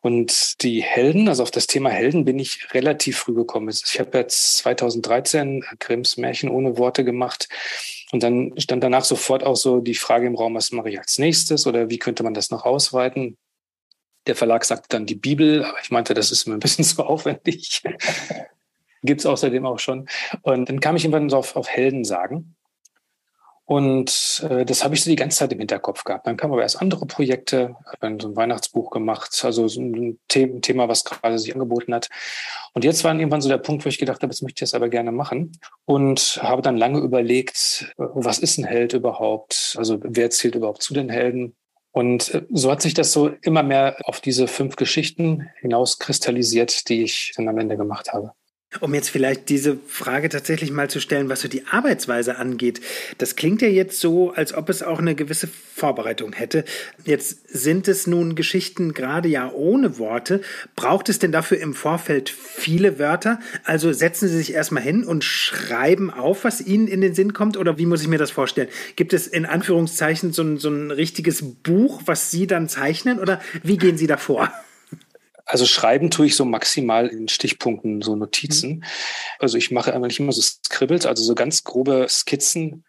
Und 0.02 0.62
die 0.64 0.82
Helden, 0.84 1.28
also 1.28 1.44
auf 1.44 1.52
das 1.52 1.68
Thema 1.68 1.90
Helden 1.90 2.24
bin 2.24 2.40
ich 2.40 2.74
relativ 2.74 3.18
früh 3.18 3.34
gekommen. 3.34 3.70
Ich 3.70 4.00
habe 4.00 4.18
jetzt 4.18 4.58
2013 4.58 5.66
Grimms 5.80 6.18
Märchen 6.18 6.50
ohne 6.50 6.78
Worte 6.78 7.04
gemacht. 7.04 7.50
Und 8.12 8.24
dann 8.24 8.54
stand 8.58 8.84
danach 8.84 9.04
sofort 9.04 9.44
auch 9.44 9.56
so 9.56 9.82
die 9.82 9.96
Frage 9.96 10.28
im 10.28 10.36
Raum, 10.36 10.56
was 10.56 10.72
mache 10.72 10.90
ich 10.90 11.00
als 11.00 11.18
nächstes 11.18 11.68
oder 11.68 11.90
wie 11.90 11.98
könnte 11.98 12.24
man 12.24 12.34
das 12.34 12.52
noch 12.52 12.64
ausweiten? 12.64 13.38
Der 14.28 14.36
Verlag 14.36 14.66
sagte 14.66 14.90
dann 14.90 15.06
die 15.06 15.16
Bibel, 15.16 15.64
aber 15.64 15.78
ich 15.82 15.92
meinte, 15.92 16.14
das 16.14 16.32
ist 16.32 16.48
mir 16.48 16.54
ein 16.54 16.60
bisschen 16.60 16.86
zu 16.86 17.04
aufwendig. 17.04 17.82
Gibt 19.04 19.22
es 19.22 19.26
außerdem 19.26 19.66
auch 19.66 19.80
schon. 19.80 20.08
Und 20.42 20.70
dann 20.70 20.80
kam 20.80 20.96
ich 20.96 21.06
irgendwann 21.06 21.30
so 21.30 21.38
auf, 21.38 21.56
auf 21.56 21.70
Helden 21.70 22.04
sagen. 22.04 22.56
Und 23.68 24.48
äh, 24.50 24.64
das 24.64 24.86
habe 24.86 24.96
ich 24.96 25.04
so 25.04 25.10
die 25.10 25.18
ganze 25.18 25.40
Zeit 25.40 25.52
im 25.52 25.60
Hinterkopf 25.60 26.06
gehabt. 26.06 26.26
Dann 26.26 26.38
kamen 26.38 26.54
aber 26.54 26.62
erst 26.62 26.82
andere 26.82 27.06
Projekte, 27.06 27.76
habe 28.02 28.18
so 28.18 28.30
ein 28.30 28.36
Weihnachtsbuch 28.38 28.92
gemacht, 28.92 29.42
also 29.44 29.68
so 29.68 29.82
ein 29.82 30.18
Thema, 30.30 30.88
was 30.88 31.04
gerade 31.04 31.38
sich 31.38 31.54
angeboten 31.54 31.94
hat. 31.94 32.08
Und 32.74 32.86
jetzt 32.86 33.04
war 33.04 33.14
irgendwann 33.14 33.42
so 33.42 33.50
der 33.50 33.58
Punkt, 33.58 33.84
wo 33.84 33.90
ich 33.90 33.98
gedacht 33.98 34.22
habe, 34.22 34.32
das 34.32 34.42
möchte 34.42 34.60
ich 34.60 34.62
jetzt 34.62 34.74
aber 34.74 34.88
gerne 34.88 35.12
machen. 35.12 35.52
Und 35.84 36.40
habe 36.42 36.62
dann 36.62 36.78
lange 36.78 37.00
überlegt, 37.00 37.94
was 37.98 38.40
ist 38.40 38.58
ein 38.58 38.64
Held 38.64 38.94
überhaupt? 38.94 39.76
Also 39.78 40.00
wer 40.02 40.30
zählt 40.30 40.56
überhaupt 40.56 40.82
zu 40.82 40.94
den 40.94 41.10
Helden? 41.10 41.54
Und 41.98 42.32
äh, 42.36 42.44
so 42.52 42.70
hat 42.70 42.84
sich 42.84 42.94
das 42.94 43.12
so 43.12 43.30
immer 43.42 43.64
mehr 43.64 43.98
auf 44.04 44.22
diese 44.22 44.48
fünf 44.48 44.76
Geschichten 44.76 45.50
hinauskristallisiert, 45.62 46.90
die 46.90 47.02
ich 47.02 47.34
dann 47.36 47.50
am 47.50 47.58
Ende 47.58 47.76
gemacht 47.76 48.14
habe. 48.14 48.34
Um 48.82 48.94
jetzt 48.94 49.10
vielleicht 49.10 49.48
diese 49.48 49.78
Frage 49.88 50.28
tatsächlich 50.28 50.72
mal 50.72 50.90
zu 50.90 51.00
stellen, 51.00 51.30
was 51.30 51.40
so 51.40 51.48
die 51.48 51.66
Arbeitsweise 51.68 52.36
angeht. 52.36 52.82
Das 53.18 53.38
klingt 53.38 53.62
ja 53.62 53.70
jetzt 53.70 54.02
so, 54.02 54.32
als 54.32 54.54
ob 54.54 54.68
es 54.68 54.84
auch 54.84 55.00
eine 55.00 55.16
gewisse 55.16 55.48
Vorbereitung 55.48 56.34
hätte. 56.34 56.66
Jetzt 57.06 57.48
sind 57.48 57.88
es 57.88 58.08
nun 58.08 58.36
Geschichten 58.36 58.94
gerade 58.94 59.30
ja 59.30 59.50
ohne 59.54 59.98
Worte. 60.00 60.42
Braucht 60.76 61.08
es 61.08 61.18
denn 61.18 61.32
dafür 61.32 61.60
im 61.60 61.74
Vorfeld 61.74 62.30
viele 62.30 63.00
Wörter? 63.00 63.40
Also 63.64 63.94
setzen 63.94 64.28
Sie 64.28 64.38
sich 64.38 64.54
erstmal 64.54 64.84
hin 64.84 65.06
und 65.06 65.24
schreiben 65.24 66.12
auf, 66.12 66.44
was 66.44 66.60
Ihnen 66.60 66.90
in 66.90 67.00
den 67.00 67.16
Sinn 67.16 67.32
kommt? 67.32 67.56
Oder 67.56 67.78
wie 67.78 67.86
muss 67.86 68.02
ich 68.02 68.10
mir 68.10 68.20
das 68.20 68.32
vorstellen? 68.32 68.68
Gibt 68.98 69.14
es 69.14 69.28
in 69.28 69.46
Anführungszeichen 69.46 70.34
so 70.34 70.44
ein, 70.44 70.58
so 70.58 70.70
ein 70.70 70.92
richtiges 70.92 71.42
Buch, 71.64 72.02
was 72.06 72.32
Sie 72.32 72.48
dann 72.48 72.68
zeichnen? 72.68 73.20
Oder 73.20 73.40
wie 73.64 73.78
gehen 73.78 73.98
Sie 73.98 74.08
davor? 74.08 74.52
Also 75.48 75.66
schreiben 75.66 76.12
tue 76.12 76.26
ich 76.26 76.36
so 76.36 76.44
maximal 76.44 77.08
in 77.08 77.30
Stichpunkten, 77.30 78.02
so 78.02 78.16
Notizen. 78.18 78.70
Mhm. 78.70 78.84
Also 79.40 79.58
ich 79.58 79.72
mache 79.72 79.94
eigentlich 79.94 80.20
immer 80.20 80.34
so 80.34 80.42
Scribbles, 80.42 81.06
also 81.06 81.24
so 81.24 81.36
ganz 81.36 81.64
grobe 81.64 82.06
Skizzen. 82.10 82.84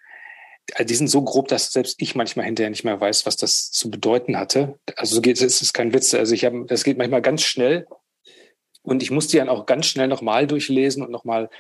Äh, 0.75 0.85
die 0.85 0.97
sind 0.97 1.07
so 1.07 1.23
grob, 1.23 1.47
dass 1.49 1.71
selbst 1.73 2.03
ich 2.03 2.17
manchmal 2.17 2.47
hinterher 2.47 2.71
nicht 2.71 2.85
mehr 2.85 3.01
weiß, 3.01 3.27
was 3.27 3.37
das 3.37 3.71
zu 3.71 3.91
bedeuten 3.91 4.37
hatte. 4.37 4.77
Also 4.97 5.15
so 5.15 5.21
geht 5.21 5.41
es 5.41 5.63
ist 5.63 5.73
kein 5.73 5.93
Witz. 5.93 6.13
Also 6.15 6.35
ich 6.35 6.45
habe, 6.45 6.65
das 6.67 6.83
geht 6.83 6.99
manchmal 6.99 7.23
ganz 7.23 7.43
schnell 7.43 7.87
und 8.83 9.05
ich 9.05 9.13
muss 9.13 9.29
die 9.29 9.37
dann 9.37 9.49
auch 9.49 9.65
ganz 9.65 9.87
schnell 9.87 10.09
nochmal 10.09 10.49
durchlesen 10.49 11.05
und 11.05 11.13
nochmal 11.13 11.51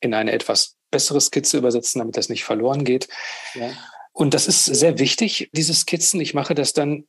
in 0.00 0.14
eine 0.14 0.32
etwas 0.32 0.76
bessere 0.90 1.20
Skizze 1.20 1.58
übersetzen, 1.58 1.98
damit 1.98 2.16
das 2.16 2.30
nicht 2.30 2.44
verloren 2.44 2.84
geht. 2.84 3.08
Ja. 3.54 3.72
Und 4.12 4.32
das 4.32 4.46
ist 4.46 4.64
sehr 4.64 4.98
wichtig, 4.98 5.50
diese 5.52 5.74
Skizzen. 5.74 6.20
Ich 6.22 6.32
mache 6.32 6.54
das 6.54 6.72
dann 6.72 7.06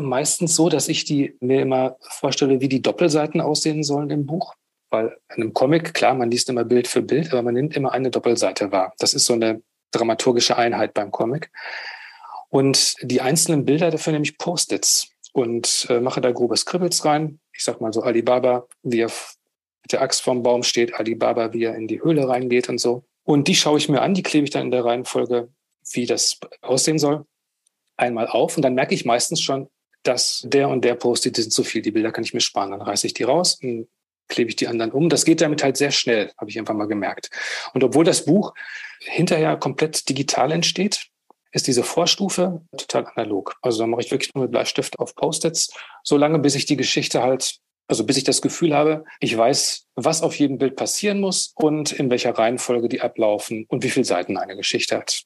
meistens 0.00 0.54
so, 0.54 0.68
dass 0.68 0.88
ich 0.88 1.04
die 1.04 1.36
mir 1.40 1.62
immer 1.62 1.96
vorstelle, 2.00 2.60
wie 2.60 2.68
die 2.68 2.82
Doppelseiten 2.82 3.40
aussehen 3.40 3.82
sollen 3.82 4.10
im 4.10 4.26
Buch. 4.26 4.54
Weil 4.90 5.16
in 5.34 5.42
einem 5.42 5.52
Comic, 5.52 5.94
klar, 5.94 6.14
man 6.14 6.30
liest 6.30 6.48
immer 6.48 6.64
Bild 6.64 6.86
für 6.86 7.02
Bild, 7.02 7.32
aber 7.32 7.42
man 7.42 7.54
nimmt 7.54 7.76
immer 7.76 7.92
eine 7.92 8.10
Doppelseite 8.10 8.70
wahr. 8.72 8.94
Das 8.98 9.14
ist 9.14 9.24
so 9.24 9.32
eine 9.32 9.62
dramaturgische 9.90 10.56
Einheit 10.56 10.94
beim 10.94 11.10
Comic. 11.10 11.50
Und 12.48 12.94
die 13.02 13.20
einzelnen 13.20 13.64
Bilder 13.64 13.90
dafür 13.90 14.12
nehme 14.12 14.24
ich 14.24 14.38
Post-its 14.38 15.08
und 15.32 15.86
äh, 15.90 16.00
mache 16.00 16.20
da 16.20 16.30
grobe 16.32 16.56
Scribbles 16.56 17.04
rein. 17.04 17.40
Ich 17.52 17.64
sag 17.64 17.80
mal 17.80 17.92
so 17.92 18.02
Alibaba, 18.02 18.66
wie 18.82 19.00
er 19.00 19.10
mit 19.82 19.92
der 19.92 20.02
Axt 20.02 20.22
vorm 20.22 20.42
Baum 20.42 20.62
steht, 20.62 20.94
Alibaba, 20.94 21.52
wie 21.52 21.64
er 21.64 21.74
in 21.74 21.88
die 21.88 22.02
Höhle 22.02 22.28
reingeht 22.28 22.68
und 22.68 22.78
so. 22.78 23.04
Und 23.24 23.48
die 23.48 23.54
schaue 23.54 23.78
ich 23.78 23.88
mir 23.88 24.02
an, 24.02 24.14
die 24.14 24.22
klebe 24.22 24.44
ich 24.44 24.50
dann 24.50 24.66
in 24.66 24.70
der 24.70 24.84
Reihenfolge, 24.84 25.48
wie 25.92 26.06
das 26.06 26.38
aussehen 26.62 26.98
soll, 26.98 27.26
einmal 27.96 28.28
auf. 28.28 28.56
Und 28.56 28.62
dann 28.62 28.74
merke 28.74 28.94
ich 28.94 29.04
meistens 29.04 29.40
schon, 29.40 29.68
dass 30.06 30.42
der 30.46 30.68
und 30.68 30.84
der 30.84 30.94
postet, 30.94 31.36
die 31.36 31.42
sind 31.42 31.52
zu 31.52 31.64
viel, 31.64 31.82
die 31.82 31.90
Bilder 31.90 32.12
kann 32.12 32.24
ich 32.24 32.34
mir 32.34 32.40
sparen. 32.40 32.70
Dann 32.70 32.82
reiße 32.82 33.06
ich 33.06 33.14
die 33.14 33.24
raus 33.24 33.58
und 33.62 33.88
klebe 34.28 34.50
ich 34.50 34.56
die 34.56 34.68
anderen 34.68 34.92
um. 34.92 35.08
Das 35.08 35.24
geht 35.24 35.40
damit 35.40 35.62
halt 35.62 35.76
sehr 35.76 35.90
schnell, 35.90 36.32
habe 36.38 36.50
ich 36.50 36.58
einfach 36.58 36.74
mal 36.74 36.88
gemerkt. 36.88 37.30
Und 37.74 37.84
obwohl 37.84 38.04
das 38.04 38.24
Buch 38.24 38.54
hinterher 39.00 39.56
komplett 39.56 40.08
digital 40.08 40.52
entsteht, 40.52 41.06
ist 41.52 41.66
diese 41.66 41.82
Vorstufe 41.82 42.62
total 42.76 43.06
analog. 43.14 43.56
Also 43.62 43.78
da 43.78 43.86
mache 43.86 44.02
ich 44.02 44.10
wirklich 44.10 44.34
nur 44.34 44.44
mit 44.44 44.50
Bleistift 44.50 44.98
auf 44.98 45.14
Post-its, 45.14 45.72
so 46.02 46.16
lange, 46.16 46.38
bis 46.38 46.54
ich 46.54 46.66
die 46.66 46.76
Geschichte 46.76 47.22
halt, 47.22 47.58
also 47.88 48.04
bis 48.04 48.16
ich 48.16 48.24
das 48.24 48.42
Gefühl 48.42 48.74
habe, 48.74 49.04
ich 49.20 49.36
weiß, 49.36 49.86
was 49.94 50.22
auf 50.22 50.38
jedem 50.38 50.58
Bild 50.58 50.76
passieren 50.76 51.20
muss 51.20 51.52
und 51.54 51.92
in 51.92 52.10
welcher 52.10 52.36
Reihenfolge 52.36 52.88
die 52.88 53.00
ablaufen 53.00 53.64
und 53.68 53.84
wie 53.84 53.90
viele 53.90 54.04
Seiten 54.04 54.36
eine 54.36 54.56
Geschichte 54.56 54.98
hat. 54.98 55.22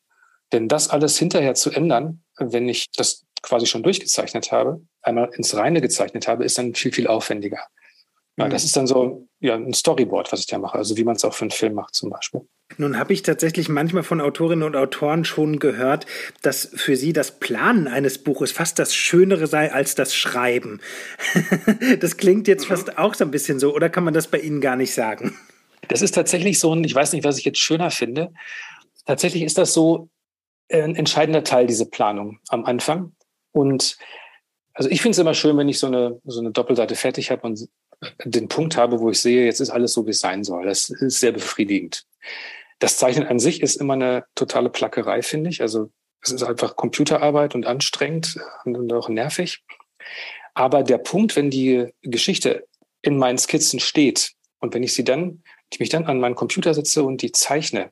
Denn 0.52 0.68
das 0.68 0.88
alles 0.88 1.18
hinterher 1.18 1.54
zu 1.54 1.70
ändern, 1.70 2.22
wenn 2.38 2.68
ich 2.68 2.90
das 2.92 3.24
quasi 3.42 3.66
schon 3.66 3.83
durchgezeichnet 3.83 4.53
habe, 4.53 4.83
einmal 5.03 5.31
ins 5.35 5.57
Reine 5.57 5.81
gezeichnet 5.81 6.29
habe, 6.29 6.44
ist 6.44 6.59
dann 6.59 6.74
viel, 6.74 6.92
viel 6.92 7.07
aufwendiger. 7.07 7.61
Ja, 8.37 8.48
das 8.48 8.62
mhm. 8.62 8.66
ist 8.66 8.76
dann 8.76 8.87
so 8.87 9.29
ja, 9.40 9.55
ein 9.55 9.74
Storyboard, 9.74 10.33
was 10.33 10.40
ich 10.40 10.46
da 10.46 10.59
mache, 10.59 10.79
also 10.79 10.96
wie 10.96 11.05
man 11.05 11.16
es 11.16 11.24
auch 11.24 11.35
für 11.35 11.42
einen 11.42 11.50
Film 11.50 11.74
macht 11.74 11.94
zum 11.94 12.11
Beispiel. 12.11 12.42
Nun 12.79 12.98
habe 12.98 13.12
ich 13.12 13.22
tatsächlich 13.22 13.68
manchmal 13.68 14.03
von 14.03 14.20
Autorinnen 14.20 14.62
und 14.62 14.76
Autoren 14.76 15.24
schon 15.24 15.59
gehört, 15.59 16.07
dass 16.42 16.70
für 16.74 16.96
sie 16.96 17.12
das 17.12 17.38
Planen 17.38 17.88
eines 17.88 18.22
Buches 18.22 18.53
fast 18.53 18.79
das 18.79 18.94
Schönere 18.94 19.46
sei 19.46 19.72
als 19.72 19.94
das 19.94 20.14
Schreiben. 20.14 20.81
das 22.00 22.16
klingt 22.16 22.48
jetzt 22.48 22.64
mhm. 22.64 22.68
fast 22.68 22.98
auch 22.98 23.14
so 23.14 23.24
ein 23.24 23.31
bisschen 23.31 23.59
so, 23.59 23.74
oder 23.74 23.90
kann 23.90 24.05
man 24.05 24.14
das 24.14 24.29
bei 24.29 24.38
Ihnen 24.38 24.61
gar 24.61 24.76
nicht 24.76 24.94
sagen? 24.94 25.37
Das 25.88 26.03
ist 26.03 26.14
tatsächlich 26.14 26.59
so 26.59 26.72
ein, 26.74 26.85
ich 26.85 26.94
weiß 26.94 27.12
nicht, 27.12 27.24
was 27.24 27.38
ich 27.38 27.44
jetzt 27.44 27.59
schöner 27.59 27.90
finde. 27.90 28.33
Tatsächlich 29.05 29.42
ist 29.42 29.59
das 29.59 29.74
so 29.74 30.09
ein 30.70 30.94
entscheidender 30.94 31.42
Teil, 31.42 31.66
diese 31.66 31.87
Planung 31.87 32.38
am 32.48 32.64
Anfang. 32.64 33.12
Und 33.52 33.96
also 34.74 34.88
ich 34.88 35.02
finde 35.02 35.12
es 35.12 35.18
immer 35.18 35.34
schön, 35.34 35.56
wenn 35.58 35.68
ich 35.68 35.78
so 35.78 35.86
eine, 35.86 36.20
so 36.24 36.40
eine 36.40 36.52
Doppelseite 36.52 36.94
fertig 36.94 37.30
habe 37.30 37.46
und 37.46 37.68
den 38.24 38.48
Punkt 38.48 38.76
habe, 38.76 39.00
wo 39.00 39.10
ich 39.10 39.20
sehe, 39.20 39.44
jetzt 39.44 39.60
ist 39.60 39.70
alles 39.70 39.92
so, 39.92 40.06
wie 40.06 40.10
es 40.10 40.20
sein 40.20 40.44
soll. 40.44 40.64
Das 40.64 40.88
ist 40.88 41.20
sehr 41.20 41.32
befriedigend. 41.32 42.04
Das 42.78 42.96
Zeichnen 42.96 43.26
an 43.26 43.38
sich 43.38 43.60
ist 43.62 43.76
immer 43.76 43.94
eine 43.94 44.24
totale 44.34 44.70
Plackerei, 44.70 45.22
finde 45.22 45.50
ich. 45.50 45.60
Also 45.60 45.90
es 46.22 46.32
ist 46.32 46.42
einfach 46.42 46.76
Computerarbeit 46.76 47.54
und 47.54 47.66
anstrengend 47.66 48.38
und 48.64 48.92
auch 48.92 49.08
nervig. 49.08 49.62
Aber 50.54 50.82
der 50.82 50.98
Punkt, 50.98 51.36
wenn 51.36 51.50
die 51.50 51.88
Geschichte 52.02 52.66
in 53.02 53.18
meinen 53.18 53.38
Skizzen 53.38 53.80
steht 53.80 54.32
und 54.60 54.74
wenn 54.74 54.82
ich 54.82 54.94
sie 54.94 55.04
dann, 55.04 55.42
ich 55.72 55.80
mich 55.80 55.88
dann 55.88 56.06
an 56.06 56.20
meinen 56.20 56.34
Computer 56.34 56.74
setze 56.74 57.02
und 57.02 57.22
die 57.22 57.32
zeichne, 57.32 57.90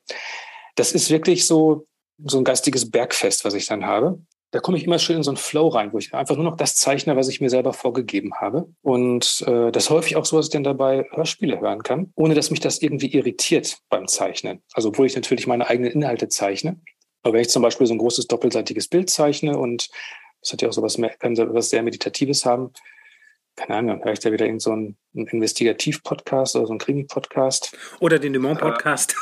das 0.75 0.91
ist 0.91 1.09
wirklich 1.09 1.45
so, 1.45 1.87
so 2.23 2.37
ein 2.37 2.43
geistiges 2.43 2.89
Bergfest, 2.89 3.45
was 3.45 3.53
ich 3.53 3.67
dann 3.67 3.85
habe. 3.85 4.19
Da 4.51 4.59
komme 4.59 4.77
ich 4.77 4.83
immer 4.83 4.97
schön 4.97 5.17
in 5.17 5.23
so 5.23 5.29
einen 5.29 5.37
Flow 5.37 5.67
rein, 5.67 5.93
wo 5.93 5.99
ich 5.99 6.13
einfach 6.13 6.35
nur 6.35 6.45
noch 6.45 6.57
das 6.57 6.75
zeichne, 6.75 7.15
was 7.15 7.27
ich 7.27 7.39
mir 7.39 7.49
selber 7.49 7.71
vorgegeben 7.73 8.33
habe. 8.35 8.67
Und 8.81 9.43
äh, 9.47 9.71
das 9.71 9.89
häufig 9.89 10.15
auch 10.15 10.25
so, 10.25 10.37
dass 10.37 10.47
ich 10.47 10.51
dann 10.51 10.63
dabei 10.63 11.07
Hörspiele 11.11 11.59
hören 11.59 11.83
kann, 11.83 12.11
ohne 12.15 12.33
dass 12.33 12.49
mich 12.49 12.59
das 12.59 12.81
irgendwie 12.81 13.13
irritiert 13.13 13.77
beim 13.89 14.07
Zeichnen. 14.07 14.63
Also 14.73 14.89
obwohl 14.89 15.05
ich 15.05 15.15
natürlich 15.15 15.45
meine 15.45 15.67
eigenen 15.67 15.91
Inhalte 15.91 16.29
zeichne. 16.29 16.79
Aber 17.21 17.33
wenn 17.33 17.41
ich 17.41 17.49
zum 17.49 17.61
Beispiel 17.61 17.85
so 17.85 17.93
ein 17.93 17.99
großes 17.99 18.27
doppelseitiges 18.27 18.87
Bild 18.87 19.09
zeichne 19.09 19.57
und 19.57 19.89
das 20.41 20.53
hat 20.53 20.61
ja 20.61 20.69
auch 20.69 20.73
sowas 20.73 20.97
mehr, 20.97 21.09
kann 21.09 21.37
was 21.37 21.69
sehr 21.69 21.83
Meditatives 21.83 22.45
haben, 22.45 22.71
keine 23.59 23.75
Ahnung, 23.75 23.97
dann 23.97 24.05
höre 24.05 24.13
ich 24.13 24.19
da 24.19 24.31
wieder 24.31 24.45
in 24.45 24.59
so 24.59 24.71
einen, 24.71 24.97
einen 25.13 25.27
Investigativ-Podcast 25.27 26.55
oder 26.55 26.67
so 26.67 26.71
einen 26.71 26.79
Krimi-Podcast. 26.79 27.77
Oder 27.99 28.17
den 28.17 28.31
Dumont-Podcast. 28.31 29.15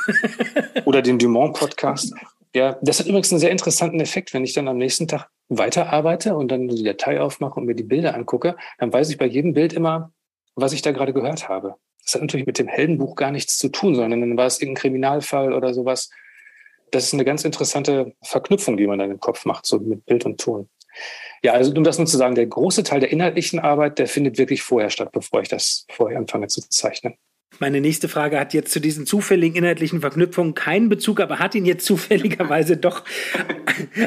oder 0.86 1.02
den 1.02 1.18
Dumont-Podcast. 1.18 2.14
Ja, 2.58 2.76
das 2.82 3.00
hat 3.00 3.06
übrigens 3.06 3.32
einen 3.32 3.40
sehr 3.40 3.52
interessanten 3.52 4.00
Effekt, 4.00 4.34
wenn 4.34 4.44
ich 4.44 4.54
dann 4.54 4.68
am 4.68 4.80
nächsten 4.80 5.08
Tag 5.08 5.30
weiterarbeite 5.48 6.36
und 6.36 6.48
dann 6.50 6.68
die 6.68 6.82
Datei 6.82 7.22
aufmache 7.22 7.60
und 7.60 7.68
mir 7.68 7.76
die 7.76 7.84
Bilder 7.84 8.16
angucke, 8.16 8.56
dann 8.80 8.92
weiß 8.92 9.12
ich 9.12 9.20
bei 9.20 9.28
jedem 9.28 9.54
Bild 9.54 9.74
immer, 9.74 10.12
was 10.56 10.74
ich 10.74 10.82
da 10.82 10.92
gerade 10.92 11.14
gehört 11.14 11.50
habe. 11.50 11.76
Das 12.04 12.16
hat 12.16 12.22
natürlich 12.22 12.48
mit 12.48 12.58
dem 12.58 12.68
Heldenbuch 12.68 13.16
gar 13.16 13.30
nichts 13.30 13.60
zu 13.60 13.70
tun, 13.70 13.94
sondern 13.94 14.22
dann 14.22 14.38
war 14.38 14.48
es 14.48 14.60
irgendein 14.60 14.82
Kriminalfall 14.82 15.54
oder 15.54 15.72
sowas. 15.76 16.10
Das 16.90 17.04
ist 17.04 17.14
eine 17.14 17.26
ganz 17.26 17.46
interessante 17.46 18.16
Verknüpfung, 18.24 18.76
die 18.76 18.88
man 18.88 18.98
dann 18.98 19.12
im 19.12 19.20
Kopf 19.20 19.46
macht, 19.46 19.68
so 19.68 19.78
mit 19.78 20.04
Bild 20.08 20.26
und 20.26 20.42
Ton. 20.42 20.68
Ja, 21.44 21.54
also 21.54 21.72
um 21.72 21.84
das 21.84 22.00
nur 22.00 22.08
zu 22.08 22.18
sagen, 22.18 22.34
der 22.34 22.48
große 22.48 22.82
Teil 22.82 23.02
der 23.02 23.12
inhaltlichen 23.12 23.60
Arbeit, 23.60 24.00
der 24.00 24.08
findet 24.08 24.40
wirklich 24.40 24.64
vorher 24.64 24.90
statt, 24.90 25.12
bevor 25.12 25.42
ich 25.42 25.48
das 25.48 25.86
vorher 25.92 26.18
anfange 26.18 26.48
zu 26.48 26.68
zeichnen. 26.68 27.20
Meine 27.60 27.82
nächste 27.82 28.08
Frage 28.08 28.40
hat 28.40 28.54
jetzt 28.54 28.72
zu 28.72 28.80
diesen 28.80 29.06
zufälligen 29.06 29.58
inhaltlichen 29.58 30.02
Verknüpfungen 30.02 30.54
keinen 30.54 30.90
Bezug, 30.90 31.20
aber 31.20 31.40
hat 31.40 31.56
ihn 31.56 31.66
jetzt 31.66 31.86
zufälligerweise 31.86 32.78
doch, 32.78 33.04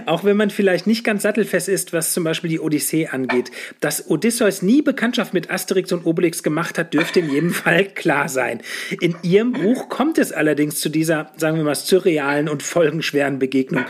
auch 0.07 0.25
wenn 0.25 0.37
man 0.37 0.51
vielleicht 0.51 0.87
nicht 0.87 1.05
ganz 1.05 1.23
sattelfest 1.23 1.69
ist, 1.69 1.93
was 1.93 2.13
zum 2.13 2.25
Beispiel 2.25 2.51
die 2.51 2.61
Odyssee 2.61 3.09
angeht. 3.09 3.51
Dass 3.81 4.09
Odysseus 4.09 4.63
nie 4.63 4.83
Bekanntschaft 4.83 5.35
mit 5.35 5.51
Asterix 5.51 5.93
und 5.93 6.07
Obelix 6.07 6.43
gemacht 6.43 6.79
hat, 6.79 6.95
dürfte 6.95 7.21
in 7.21 7.31
jedem 7.31 7.51
Fall 7.51 7.85
klar 7.87 8.29
sein. 8.29 8.61
In 9.01 9.17
Ihrem 9.23 9.53
Buch 9.53 9.89
kommt 9.89 10.19
es 10.19 10.33
allerdings 10.33 10.81
zu 10.81 10.89
dieser, 10.89 11.31
sagen 11.37 11.57
wir 11.57 11.65
mal, 11.65 11.75
surrealen 11.75 12.49
und 12.49 12.63
folgenschweren 12.63 13.39
Begegnung. 13.39 13.85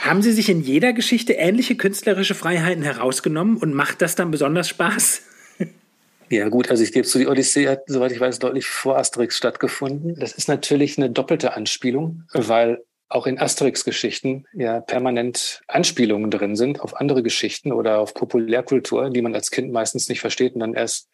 Haben 0.00 0.22
Sie 0.22 0.32
sich 0.32 0.48
in 0.48 0.62
jeder 0.62 0.92
Geschichte 0.92 1.34
ähnliche 1.34 1.76
künstlerische 1.76 2.34
Freiheiten 2.34 2.82
herausgenommen 2.82 3.56
und 3.58 3.74
macht 3.74 4.00
das 4.00 4.14
dann 4.14 4.30
besonders 4.30 4.68
Spaß? 4.68 5.22
Ja 6.30 6.48
gut, 6.48 6.70
also 6.70 6.84
ich 6.84 6.92
gebe 6.92 7.06
zu, 7.06 7.18
die 7.18 7.26
Odyssee 7.26 7.68
hat, 7.68 7.82
soweit 7.86 8.12
ich 8.12 8.20
weiß, 8.20 8.38
deutlich 8.38 8.66
vor 8.66 8.96
Asterix 8.96 9.36
stattgefunden. 9.36 10.14
Das 10.14 10.30
ist 10.32 10.46
natürlich 10.46 10.96
eine 10.96 11.10
doppelte 11.10 11.54
Anspielung, 11.54 12.22
weil 12.32 12.84
auch 13.08 13.26
in 13.26 13.40
Asterix-Geschichten 13.40 14.46
ja 14.52 14.80
permanent 14.80 15.60
Anspielungen 15.66 16.30
drin 16.30 16.54
sind 16.54 16.80
auf 16.80 16.96
andere 16.96 17.24
Geschichten 17.24 17.72
oder 17.72 17.98
auf 17.98 18.14
Populärkultur, 18.14 19.10
die 19.10 19.22
man 19.22 19.34
als 19.34 19.50
Kind 19.50 19.72
meistens 19.72 20.08
nicht 20.08 20.20
versteht 20.20 20.54
und 20.54 20.60
dann 20.60 20.74
erst 20.74 21.08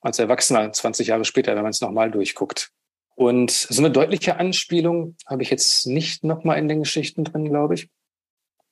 als 0.00 0.18
Erwachsener 0.18 0.72
20 0.72 1.06
Jahre 1.06 1.24
später, 1.24 1.54
wenn 1.54 1.62
man 1.62 1.70
es 1.70 1.80
nochmal 1.80 2.10
durchguckt. 2.10 2.72
Und 3.14 3.52
so 3.52 3.80
eine 3.80 3.92
deutliche 3.92 4.36
Anspielung 4.40 5.14
habe 5.26 5.44
ich 5.44 5.50
jetzt 5.50 5.86
nicht 5.86 6.24
nochmal 6.24 6.58
in 6.58 6.66
den 6.66 6.80
Geschichten 6.80 7.22
drin, 7.22 7.44
glaube 7.44 7.74
ich. 7.74 7.88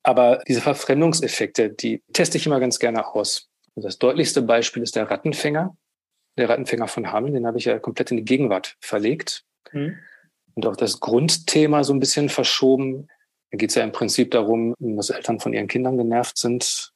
Aber 0.02 0.42
diese 0.48 0.60
Verfremdungseffekte, 0.60 1.70
die 1.70 2.02
teste 2.12 2.36
ich 2.36 2.46
immer 2.46 2.58
ganz 2.58 2.80
gerne 2.80 3.06
aus. 3.06 3.48
Das 3.76 3.98
deutlichste 3.98 4.42
Beispiel 4.42 4.82
ist 4.82 4.96
der 4.96 5.08
Rattenfänger 5.08 5.76
der 6.36 6.48
Rattenfänger 6.48 6.88
von 6.88 7.12
Hameln, 7.12 7.34
den 7.34 7.46
habe 7.46 7.58
ich 7.58 7.64
ja 7.64 7.78
komplett 7.78 8.10
in 8.10 8.18
die 8.18 8.24
Gegenwart 8.24 8.76
verlegt. 8.80 9.44
Mhm. 9.72 9.98
Und 10.54 10.66
auch 10.66 10.76
das 10.76 11.00
Grundthema 11.00 11.84
so 11.84 11.92
ein 11.92 12.00
bisschen 12.00 12.28
verschoben. 12.28 13.08
Da 13.50 13.58
geht 13.58 13.70
es 13.70 13.76
ja 13.76 13.82
im 13.82 13.92
Prinzip 13.92 14.30
darum, 14.30 14.74
dass 14.78 15.10
Eltern 15.10 15.40
von 15.40 15.52
ihren 15.52 15.68
Kindern 15.68 15.96
genervt 15.96 16.38
sind 16.38 16.92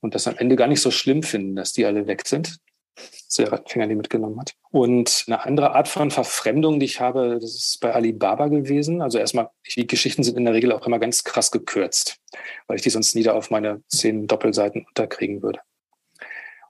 und 0.00 0.14
das 0.14 0.26
am 0.26 0.36
Ende 0.36 0.56
gar 0.56 0.68
nicht 0.68 0.80
so 0.80 0.90
schlimm 0.90 1.22
finden, 1.22 1.56
dass 1.56 1.72
die 1.72 1.84
alle 1.84 2.06
weg 2.06 2.26
sind. 2.26 2.58
Das 2.94 3.22
ist 3.28 3.38
der 3.38 3.52
Rattenfänger, 3.52 3.86
die 3.86 3.94
mitgenommen 3.94 4.40
hat. 4.40 4.54
Und 4.70 5.24
eine 5.26 5.44
andere 5.44 5.74
Art 5.74 5.86
von 5.86 6.10
Verfremdung, 6.10 6.80
die 6.80 6.86
ich 6.86 7.00
habe, 7.00 7.38
das 7.40 7.54
ist 7.54 7.78
bei 7.80 7.92
Alibaba 7.94 8.48
gewesen. 8.48 9.02
Also 9.02 9.18
erstmal, 9.18 9.50
die 9.76 9.86
Geschichten 9.86 10.22
sind 10.22 10.36
in 10.36 10.44
der 10.44 10.54
Regel 10.54 10.72
auch 10.72 10.86
immer 10.86 10.98
ganz 10.98 11.22
krass 11.22 11.50
gekürzt, 11.50 12.18
weil 12.66 12.76
ich 12.76 12.82
die 12.82 12.90
sonst 12.90 13.14
nieder 13.14 13.34
auf 13.34 13.50
meine 13.50 13.82
zehn 13.88 14.26
Doppelseiten 14.26 14.84
unterkriegen 14.84 15.42
würde. 15.42 15.60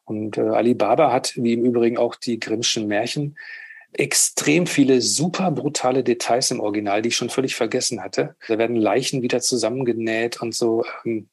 Und 0.09 0.39
äh, 0.39 0.41
Alibaba 0.41 1.13
hat, 1.13 1.35
wie 1.37 1.53
im 1.53 1.65
Übrigen 1.65 1.99
auch 1.99 2.15
die 2.17 2.41
Grimmschen 2.41 2.87
Märchen, 2.87 3.37
extrem 3.93 4.67
viele 4.67 5.01
super 5.01 5.51
brutale 5.51 6.03
Details 6.03 6.51
im 6.51 6.61
Original, 6.61 7.03
die 7.03 7.09
ich 7.09 7.17
schon 7.17 7.31
völlig 7.31 7.55
vergessen 7.55 8.03
hatte. 8.03 8.37
Da 8.47 8.59
werden 8.59 8.77
Leichen 8.77 9.23
wieder 9.23 9.41
zusammengenäht 9.41 10.41
und 10.41 10.55
so. 10.55 10.85
Ähm, 11.05 11.29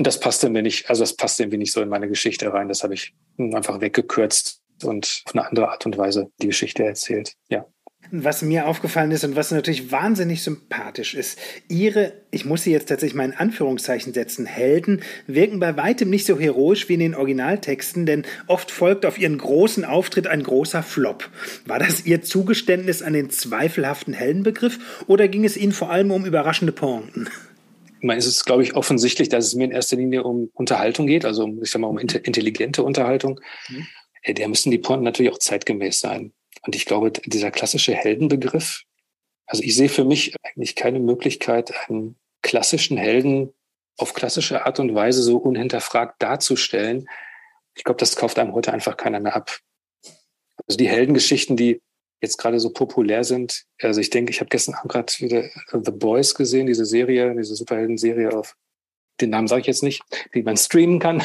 das 0.00 0.18
passte 0.18 0.50
mir 0.50 0.62
nicht, 0.62 0.90
also 0.90 1.02
das 1.02 1.14
passte 1.14 1.44
irgendwie 1.44 1.58
nicht 1.58 1.72
so 1.72 1.80
in 1.80 1.88
meine 1.88 2.08
Geschichte 2.08 2.52
rein. 2.52 2.68
Das 2.68 2.82
habe 2.82 2.94
ich 2.94 3.14
einfach 3.38 3.80
weggekürzt 3.80 4.60
und 4.82 5.22
auf 5.26 5.34
eine 5.34 5.46
andere 5.46 5.70
Art 5.70 5.86
und 5.86 5.96
Weise 5.96 6.30
die 6.42 6.48
Geschichte 6.48 6.84
erzählt. 6.84 7.34
Ja. 7.48 7.66
Was 8.10 8.40
mir 8.40 8.66
aufgefallen 8.66 9.10
ist 9.10 9.24
und 9.24 9.36
was 9.36 9.50
natürlich 9.50 9.92
wahnsinnig 9.92 10.42
sympathisch 10.42 11.14
ist, 11.14 11.38
ihre, 11.68 12.14
ich 12.30 12.46
muss 12.46 12.62
sie 12.62 12.72
jetzt 12.72 12.88
tatsächlich 12.88 13.14
mal 13.14 13.24
in 13.24 13.34
Anführungszeichen 13.34 14.14
setzen, 14.14 14.46
Helden 14.46 15.02
wirken 15.26 15.60
bei 15.60 15.76
weitem 15.76 16.08
nicht 16.08 16.24
so 16.24 16.38
heroisch 16.38 16.88
wie 16.88 16.94
in 16.94 17.00
den 17.00 17.14
Originaltexten, 17.14 18.06
denn 18.06 18.24
oft 18.46 18.70
folgt 18.70 19.04
auf 19.04 19.18
ihren 19.18 19.36
großen 19.36 19.84
Auftritt 19.84 20.26
ein 20.26 20.42
großer 20.42 20.82
Flop. 20.82 21.28
War 21.66 21.78
das 21.78 22.06
ihr 22.06 22.22
Zugeständnis 22.22 23.02
an 23.02 23.12
den 23.12 23.28
zweifelhaften 23.28 24.14
Heldenbegriff 24.14 25.04
oder 25.06 25.28
ging 25.28 25.44
es 25.44 25.56
ihnen 25.56 25.72
vor 25.72 25.90
allem 25.90 26.10
um 26.10 26.24
überraschende 26.24 26.72
Pointen? 26.72 27.28
es 28.00 28.26
ist, 28.26 28.44
glaube 28.44 28.62
ich, 28.62 28.74
offensichtlich, 28.74 29.28
dass 29.28 29.46
es 29.46 29.54
mir 29.54 29.64
in 29.64 29.72
erster 29.72 29.96
Linie 29.96 30.22
um 30.22 30.50
Unterhaltung 30.54 31.06
geht, 31.06 31.24
also 31.24 31.44
um, 31.44 31.62
ich 31.62 31.70
sag 31.70 31.80
mal, 31.80 31.88
um 31.88 31.98
intelligente 31.98 32.82
Unterhaltung. 32.82 33.40
Mhm. 33.68 33.86
Äh, 34.22 34.34
der 34.34 34.48
müssen 34.48 34.70
die 34.70 34.78
Pointen 34.78 35.04
natürlich 35.04 35.32
auch 35.32 35.38
zeitgemäß 35.38 36.00
sein. 36.00 36.32
Und 36.62 36.74
ich 36.74 36.86
glaube, 36.86 37.12
dieser 37.12 37.50
klassische 37.50 37.94
Heldenbegriff, 37.94 38.82
also 39.46 39.62
ich 39.62 39.74
sehe 39.74 39.88
für 39.88 40.04
mich 40.04 40.34
eigentlich 40.42 40.74
keine 40.74 41.00
Möglichkeit, 41.00 41.72
einen 41.88 42.16
klassischen 42.42 42.96
Helden 42.96 43.52
auf 43.96 44.14
klassische 44.14 44.64
Art 44.64 44.78
und 44.78 44.94
Weise 44.94 45.22
so 45.22 45.38
unhinterfragt 45.38 46.22
darzustellen. 46.22 47.08
Ich 47.74 47.84
glaube, 47.84 47.98
das 47.98 48.16
kauft 48.16 48.38
einem 48.38 48.52
heute 48.52 48.72
einfach 48.72 48.96
keiner 48.96 49.20
mehr 49.20 49.34
ab. 49.34 49.58
Also 50.66 50.76
die 50.76 50.88
Heldengeschichten, 50.88 51.56
die 51.56 51.80
jetzt 52.20 52.36
gerade 52.36 52.60
so 52.60 52.70
populär 52.70 53.24
sind. 53.24 53.64
Also 53.80 54.00
ich 54.00 54.10
denke, 54.10 54.30
ich 54.30 54.40
habe 54.40 54.48
gestern 54.48 54.74
Abend 54.74 54.92
gerade 54.92 55.12
wieder 55.18 55.48
The 55.72 55.92
Boys 55.92 56.34
gesehen, 56.34 56.66
diese 56.66 56.84
Serie, 56.84 57.34
diese 57.36 57.54
Superhelden-Serie 57.54 58.36
auf, 58.36 58.56
den 59.20 59.30
Namen 59.30 59.48
sage 59.48 59.62
ich 59.62 59.66
jetzt 59.66 59.82
nicht, 59.82 60.02
die 60.34 60.42
man 60.42 60.56
streamen 60.56 60.98
kann. 60.98 61.22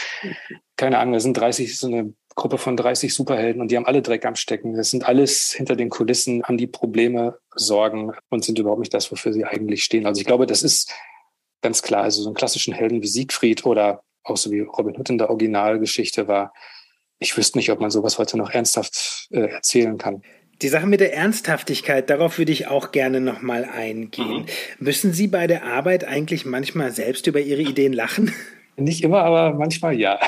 Keine 0.76 0.98
Ahnung, 0.98 1.14
da 1.14 1.20
sind 1.20 1.36
30, 1.36 1.78
so 1.78 1.86
eine 1.86 2.14
Gruppe 2.34 2.58
von 2.58 2.76
30 2.76 3.14
Superhelden 3.14 3.62
und 3.62 3.70
die 3.70 3.76
haben 3.76 3.86
alle 3.86 4.02
Dreck 4.02 4.24
am 4.24 4.34
Stecken. 4.34 4.74
Das 4.74 4.90
sind 4.90 5.06
alles 5.06 5.52
hinter 5.52 5.76
den 5.76 5.88
Kulissen, 5.88 6.42
haben 6.42 6.58
die 6.58 6.66
Probleme, 6.66 7.38
Sorgen 7.54 8.12
und 8.28 8.44
sind 8.44 8.58
überhaupt 8.58 8.80
nicht 8.80 8.92
das, 8.92 9.10
wofür 9.12 9.32
sie 9.32 9.44
eigentlich 9.44 9.84
stehen. 9.84 10.06
Also 10.06 10.20
ich 10.20 10.26
glaube, 10.26 10.46
das 10.46 10.62
ist 10.62 10.92
ganz 11.62 11.82
klar. 11.82 12.02
Also 12.02 12.22
so 12.22 12.28
einen 12.28 12.34
klassischen 12.34 12.74
Helden 12.74 13.02
wie 13.02 13.06
Siegfried 13.06 13.64
oder 13.64 14.02
auch 14.24 14.36
so 14.36 14.50
wie 14.50 14.60
Robin 14.60 14.96
Hood 14.96 15.10
in 15.10 15.18
der 15.18 15.30
Originalgeschichte 15.30 16.26
war. 16.26 16.52
Ich 17.20 17.36
wüsste 17.36 17.58
nicht, 17.58 17.70
ob 17.70 17.80
man 17.80 17.90
sowas 17.90 18.18
heute 18.18 18.36
noch 18.36 18.50
ernsthaft 18.50 19.28
äh, 19.30 19.48
erzählen 19.48 19.96
kann. 19.96 20.22
Die 20.62 20.68
Sache 20.68 20.86
mit 20.86 21.00
der 21.00 21.14
Ernsthaftigkeit, 21.14 22.10
darauf 22.10 22.38
würde 22.38 22.52
ich 22.52 22.68
auch 22.68 22.92
gerne 22.92 23.20
nochmal 23.20 23.64
eingehen. 23.64 24.42
Mhm. 24.42 24.46
Müssen 24.78 25.12
Sie 25.12 25.26
bei 25.26 25.46
der 25.46 25.64
Arbeit 25.64 26.04
eigentlich 26.04 26.44
manchmal 26.44 26.90
selbst 26.92 27.26
über 27.26 27.40
Ihre 27.40 27.62
Ideen 27.62 27.92
lachen? 27.92 28.32
Nicht 28.76 29.02
immer, 29.04 29.22
aber 29.22 29.54
manchmal 29.54 29.94
ja. 29.94 30.18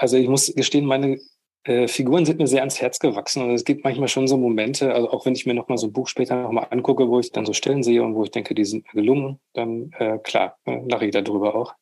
Also 0.00 0.16
ich 0.16 0.28
muss 0.28 0.54
gestehen, 0.54 0.86
meine 0.86 1.20
äh, 1.64 1.86
Figuren 1.86 2.24
sind 2.24 2.38
mir 2.38 2.46
sehr 2.46 2.60
ans 2.60 2.80
Herz 2.80 2.98
gewachsen 3.00 3.42
und 3.42 3.50
es 3.50 3.66
gibt 3.66 3.84
manchmal 3.84 4.08
schon 4.08 4.26
so 4.26 4.38
Momente, 4.38 4.94
also 4.94 5.10
auch 5.10 5.26
wenn 5.26 5.34
ich 5.34 5.44
mir 5.44 5.52
nochmal 5.52 5.76
so 5.76 5.88
ein 5.88 5.92
Buch 5.92 6.08
später 6.08 6.40
nochmal 6.40 6.68
angucke, 6.70 7.06
wo 7.10 7.20
ich 7.20 7.32
dann 7.32 7.44
so 7.44 7.52
Stellen 7.52 7.82
sehe 7.82 8.02
und 8.02 8.14
wo 8.14 8.24
ich 8.24 8.30
denke, 8.30 8.54
die 8.54 8.64
sind 8.64 8.88
gelungen, 8.88 9.40
dann 9.52 9.92
äh, 9.98 10.16
klar, 10.18 10.56
äh, 10.64 10.80
lache 10.88 11.04
ich 11.04 11.12
darüber 11.12 11.54
auch. 11.54 11.74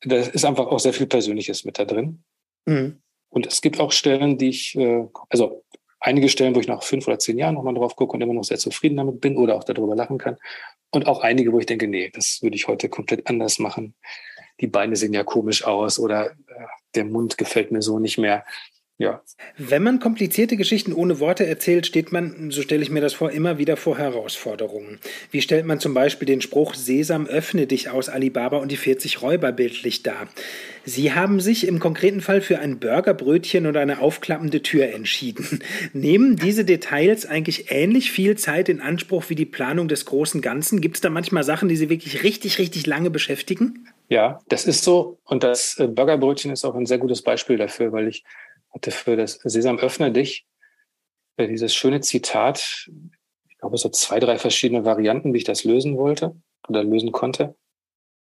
Da 0.00 0.16
ist 0.16 0.46
einfach 0.46 0.68
auch 0.68 0.78
sehr 0.78 0.94
viel 0.94 1.06
Persönliches 1.06 1.66
mit 1.66 1.78
da 1.78 1.84
drin. 1.84 2.24
Mhm. 2.64 3.02
Und 3.28 3.46
es 3.46 3.60
gibt 3.60 3.78
auch 3.78 3.92
Stellen, 3.92 4.38
die 4.38 4.48
ich, 4.48 4.74
äh, 4.76 5.04
also 5.28 5.64
einige 6.00 6.30
Stellen, 6.30 6.54
wo 6.54 6.60
ich 6.60 6.68
nach 6.68 6.82
fünf 6.82 7.06
oder 7.06 7.18
zehn 7.18 7.36
Jahren 7.36 7.56
nochmal 7.56 7.74
drauf 7.74 7.94
gucke 7.94 8.14
und 8.14 8.22
immer 8.22 8.32
noch 8.32 8.44
sehr 8.44 8.58
zufrieden 8.58 8.96
damit 8.96 9.20
bin 9.20 9.36
oder 9.36 9.56
auch 9.56 9.64
darüber 9.64 9.94
lachen 9.94 10.16
kann. 10.16 10.38
Und 10.90 11.06
auch 11.06 11.20
einige, 11.20 11.52
wo 11.52 11.58
ich 11.58 11.66
denke, 11.66 11.88
nee, 11.88 12.08
das 12.08 12.38
würde 12.40 12.56
ich 12.56 12.68
heute 12.68 12.88
komplett 12.88 13.28
anders 13.28 13.58
machen. 13.58 13.94
Die 14.60 14.66
Beine 14.66 14.96
sehen 14.96 15.12
ja 15.12 15.24
komisch 15.24 15.64
aus 15.64 15.98
oder 15.98 16.32
der 16.96 17.04
Mund 17.04 17.38
gefällt 17.38 17.72
mir 17.72 17.82
so 17.82 17.98
nicht 17.98 18.18
mehr. 18.18 18.44
ja. 18.98 19.22
Wenn 19.58 19.82
man 19.82 19.98
komplizierte 19.98 20.56
Geschichten 20.56 20.92
ohne 20.92 21.18
Worte 21.18 21.46
erzählt, 21.46 21.86
steht 21.86 22.12
man, 22.12 22.50
so 22.50 22.62
stelle 22.62 22.82
ich 22.82 22.90
mir 22.90 23.00
das 23.00 23.14
vor, 23.14 23.30
immer 23.30 23.58
wieder 23.58 23.76
vor 23.76 23.98
Herausforderungen. 23.98 25.00
Wie 25.30 25.42
stellt 25.42 25.66
man 25.66 25.80
zum 25.80 25.94
Beispiel 25.94 26.26
den 26.26 26.40
Spruch 26.40 26.74
Sesam, 26.74 27.26
öffne 27.26 27.66
dich 27.66 27.90
aus 27.90 28.08
Alibaba 28.08 28.58
und 28.58 28.70
die 28.70 28.76
40 28.76 29.20
Räuber 29.22 29.52
bildlich 29.52 30.02
dar? 30.02 30.28
Sie 30.84 31.12
haben 31.12 31.40
sich 31.40 31.66
im 31.66 31.78
konkreten 31.78 32.20
Fall 32.20 32.40
für 32.40 32.58
ein 32.58 32.78
Burgerbrötchen 32.78 33.66
und 33.66 33.76
eine 33.76 34.00
aufklappende 34.00 34.62
Tür 34.62 34.92
entschieden. 34.92 35.60
Nehmen 35.92 36.36
diese 36.36 36.64
Details 36.64 37.26
eigentlich 37.26 37.70
ähnlich 37.70 38.12
viel 38.12 38.36
Zeit 38.36 38.68
in 38.68 38.80
Anspruch 38.80 39.24
wie 39.28 39.34
die 39.34 39.46
Planung 39.46 39.88
des 39.88 40.04
großen 40.04 40.40
Ganzen? 40.40 40.80
Gibt 40.80 40.96
es 40.96 41.00
da 41.00 41.10
manchmal 41.10 41.42
Sachen, 41.42 41.68
die 41.68 41.76
Sie 41.76 41.90
wirklich 41.90 42.22
richtig, 42.22 42.58
richtig 42.58 42.86
lange 42.86 43.10
beschäftigen? 43.10 43.88
Ja, 44.08 44.40
das 44.48 44.66
ist 44.66 44.84
so. 44.84 45.18
Und 45.24 45.42
das 45.44 45.78
äh, 45.78 45.88
Burgerbrötchen 45.88 46.52
ist 46.52 46.64
auch 46.64 46.74
ein 46.74 46.86
sehr 46.86 46.98
gutes 46.98 47.22
Beispiel 47.22 47.56
dafür, 47.56 47.92
weil 47.92 48.08
ich 48.08 48.24
hatte 48.70 48.90
für 48.90 49.16
das 49.16 49.34
Sesam 49.44 49.78
öffne 49.78 50.12
dich 50.12 50.46
äh, 51.36 51.48
dieses 51.48 51.74
schöne 51.74 52.00
Zitat, 52.00 52.90
ich 53.48 53.58
glaube, 53.58 53.78
so 53.78 53.88
zwei, 53.88 54.20
drei 54.20 54.38
verschiedene 54.38 54.84
Varianten, 54.84 55.32
wie 55.32 55.38
ich 55.38 55.44
das 55.44 55.64
lösen 55.64 55.96
wollte 55.96 56.36
oder 56.68 56.84
lösen 56.84 57.12
konnte. 57.12 57.54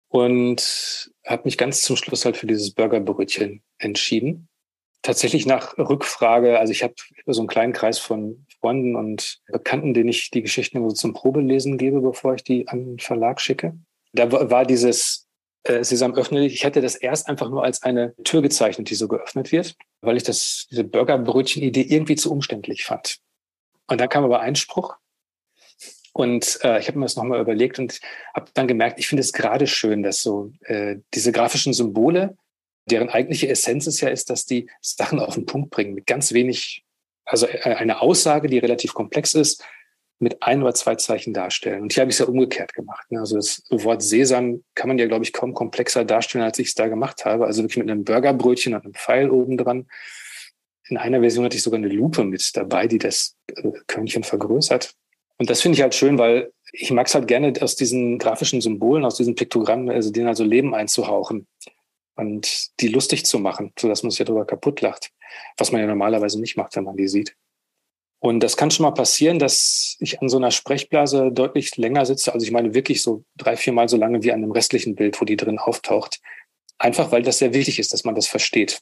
Und 0.08 1.10
habe 1.26 1.42
mich 1.44 1.56
ganz 1.56 1.82
zum 1.82 1.96
Schluss 1.96 2.24
halt 2.24 2.36
für 2.36 2.46
dieses 2.46 2.72
Burgerbrötchen 2.72 3.62
entschieden. 3.78 4.48
Tatsächlich 5.00 5.46
nach 5.46 5.76
Rückfrage, 5.78 6.60
also 6.60 6.70
ich 6.70 6.82
habe 6.82 6.94
so 7.26 7.40
einen 7.40 7.48
kleinen 7.48 7.72
Kreis 7.72 7.98
von 7.98 8.46
Freunden 8.60 8.94
und 8.94 9.40
Bekannten, 9.46 9.94
denen 9.94 10.10
ich 10.10 10.30
die 10.30 10.42
Geschichten 10.42 10.76
immer 10.76 10.90
so 10.90 10.96
zum 10.96 11.12
Probelesen 11.14 11.78
gebe, 11.78 12.00
bevor 12.00 12.34
ich 12.34 12.44
die 12.44 12.68
an 12.68 12.84
den 12.84 12.98
Verlag 12.98 13.40
schicke. 13.40 13.74
Da 14.12 14.30
war 14.30 14.66
dieses 14.66 15.21
äh, 15.64 15.84
Sesam 15.84 16.14
öffne 16.14 16.40
dich. 16.40 16.54
Ich 16.54 16.64
hätte 16.64 16.80
das 16.80 16.94
erst 16.94 17.28
einfach 17.28 17.48
nur 17.50 17.64
als 17.64 17.82
eine 17.82 18.14
Tür 18.24 18.42
gezeichnet, 18.42 18.90
die 18.90 18.94
so 18.94 19.08
geöffnet 19.08 19.52
wird 19.52 19.76
weil 20.02 20.16
ich 20.16 20.24
das, 20.24 20.66
diese 20.70 20.84
Burgerbrötchen-Idee 20.84 21.86
irgendwie 21.88 22.16
zu 22.16 22.30
umständlich 22.30 22.84
fand. 22.84 23.18
Und 23.86 24.00
dann 24.00 24.08
kam 24.08 24.24
aber 24.24 24.40
Einspruch. 24.40 24.96
Und 26.12 26.58
äh, 26.62 26.78
ich 26.78 26.88
habe 26.88 26.98
mir 26.98 27.06
das 27.06 27.16
nochmal 27.16 27.40
überlegt 27.40 27.78
und 27.78 28.00
habe 28.34 28.50
dann 28.52 28.68
gemerkt, 28.68 28.98
ich 28.98 29.08
finde 29.08 29.22
es 29.22 29.32
gerade 29.32 29.66
schön, 29.66 30.02
dass 30.02 30.20
so 30.20 30.52
äh, 30.62 30.96
diese 31.14 31.32
grafischen 31.32 31.72
Symbole, 31.72 32.36
deren 32.90 33.08
eigentliche 33.08 33.48
Essenz 33.48 33.86
es 33.86 34.00
ja 34.00 34.10
ist, 34.10 34.28
dass 34.28 34.44
die 34.44 34.68
Sachen 34.82 35.20
auf 35.20 35.34
den 35.34 35.46
Punkt 35.46 35.70
bringen, 35.70 35.94
mit 35.94 36.06
ganz 36.06 36.32
wenig, 36.32 36.84
also 37.24 37.46
äh, 37.46 37.76
eine 37.76 38.02
Aussage, 38.02 38.48
die 38.48 38.58
relativ 38.58 38.92
komplex 38.92 39.32
ist, 39.34 39.64
mit 40.22 40.42
ein 40.42 40.62
oder 40.62 40.72
zwei 40.72 40.94
Zeichen 40.94 41.34
darstellen. 41.34 41.82
Und 41.82 41.92
hier 41.92 42.02
habe 42.02 42.10
ich 42.10 42.14
es 42.14 42.20
ja 42.20 42.26
umgekehrt 42.26 42.74
gemacht. 42.74 43.10
Ne? 43.10 43.18
Also 43.18 43.36
das 43.36 43.64
Wort 43.70 44.02
Sesam 44.02 44.62
kann 44.74 44.88
man 44.88 44.98
ja, 44.98 45.06
glaube 45.06 45.24
ich, 45.24 45.32
kaum 45.32 45.52
komplexer 45.52 46.04
darstellen, 46.04 46.44
als 46.44 46.58
ich 46.58 46.68
es 46.68 46.74
da 46.74 46.86
gemacht 46.86 47.24
habe. 47.24 47.44
Also 47.44 47.62
wirklich 47.62 47.78
mit 47.78 47.90
einem 47.90 48.04
Burgerbrötchen 48.04 48.74
und 48.74 48.84
einem 48.84 48.94
Pfeil 48.94 49.30
oben 49.30 49.58
dran. 49.58 49.88
In 50.88 50.96
einer 50.96 51.20
Version 51.20 51.44
hatte 51.44 51.56
ich 51.56 51.62
sogar 51.62 51.78
eine 51.78 51.88
Lupe 51.88 52.24
mit 52.24 52.56
dabei, 52.56 52.86
die 52.86 52.98
das 52.98 53.36
äh, 53.48 53.70
Körnchen 53.88 54.22
vergrößert. 54.22 54.94
Und 55.38 55.50
das 55.50 55.60
finde 55.60 55.76
ich 55.76 55.82
halt 55.82 55.94
schön, 55.94 56.18
weil 56.18 56.52
ich 56.72 56.90
mag 56.92 57.08
es 57.08 57.14
halt 57.14 57.26
gerne 57.26 57.52
aus 57.60 57.74
diesen 57.74 58.18
grafischen 58.18 58.60
Symbolen, 58.60 59.04
aus 59.04 59.16
diesen 59.16 59.34
Piktogrammen, 59.34 59.90
also 59.90 60.10
denen 60.10 60.28
also 60.28 60.44
Leben 60.44 60.74
einzuhauchen 60.74 61.48
und 62.14 62.80
die 62.80 62.88
lustig 62.88 63.26
zu 63.26 63.40
machen, 63.40 63.72
sodass 63.78 64.02
man 64.02 64.10
sich 64.10 64.20
ja 64.20 64.24
darüber 64.24 64.46
kaputt 64.46 64.80
lacht, 64.82 65.10
was 65.56 65.72
man 65.72 65.80
ja 65.80 65.86
normalerweise 65.88 66.40
nicht 66.40 66.56
macht, 66.56 66.76
wenn 66.76 66.84
man 66.84 66.96
die 66.96 67.08
sieht. 67.08 67.34
Und 68.22 68.38
das 68.38 68.56
kann 68.56 68.70
schon 68.70 68.84
mal 68.84 68.92
passieren, 68.92 69.40
dass 69.40 69.96
ich 69.98 70.22
an 70.22 70.28
so 70.28 70.36
einer 70.36 70.52
Sprechblase 70.52 71.32
deutlich 71.32 71.76
länger 71.76 72.06
sitze. 72.06 72.32
Also 72.32 72.46
ich 72.46 72.52
meine 72.52 72.72
wirklich 72.72 73.02
so 73.02 73.24
drei, 73.36 73.56
vier 73.56 73.72
Mal 73.72 73.88
so 73.88 73.96
lange 73.96 74.22
wie 74.22 74.30
an 74.30 74.44
einem 74.44 74.52
restlichen 74.52 74.94
Bild, 74.94 75.20
wo 75.20 75.24
die 75.24 75.36
drin 75.36 75.58
auftaucht. 75.58 76.20
Einfach 76.78 77.10
weil 77.10 77.22
das 77.22 77.38
sehr 77.38 77.52
wichtig 77.52 77.80
ist, 77.80 77.92
dass 77.92 78.04
man 78.04 78.14
das 78.14 78.28
versteht. 78.28 78.80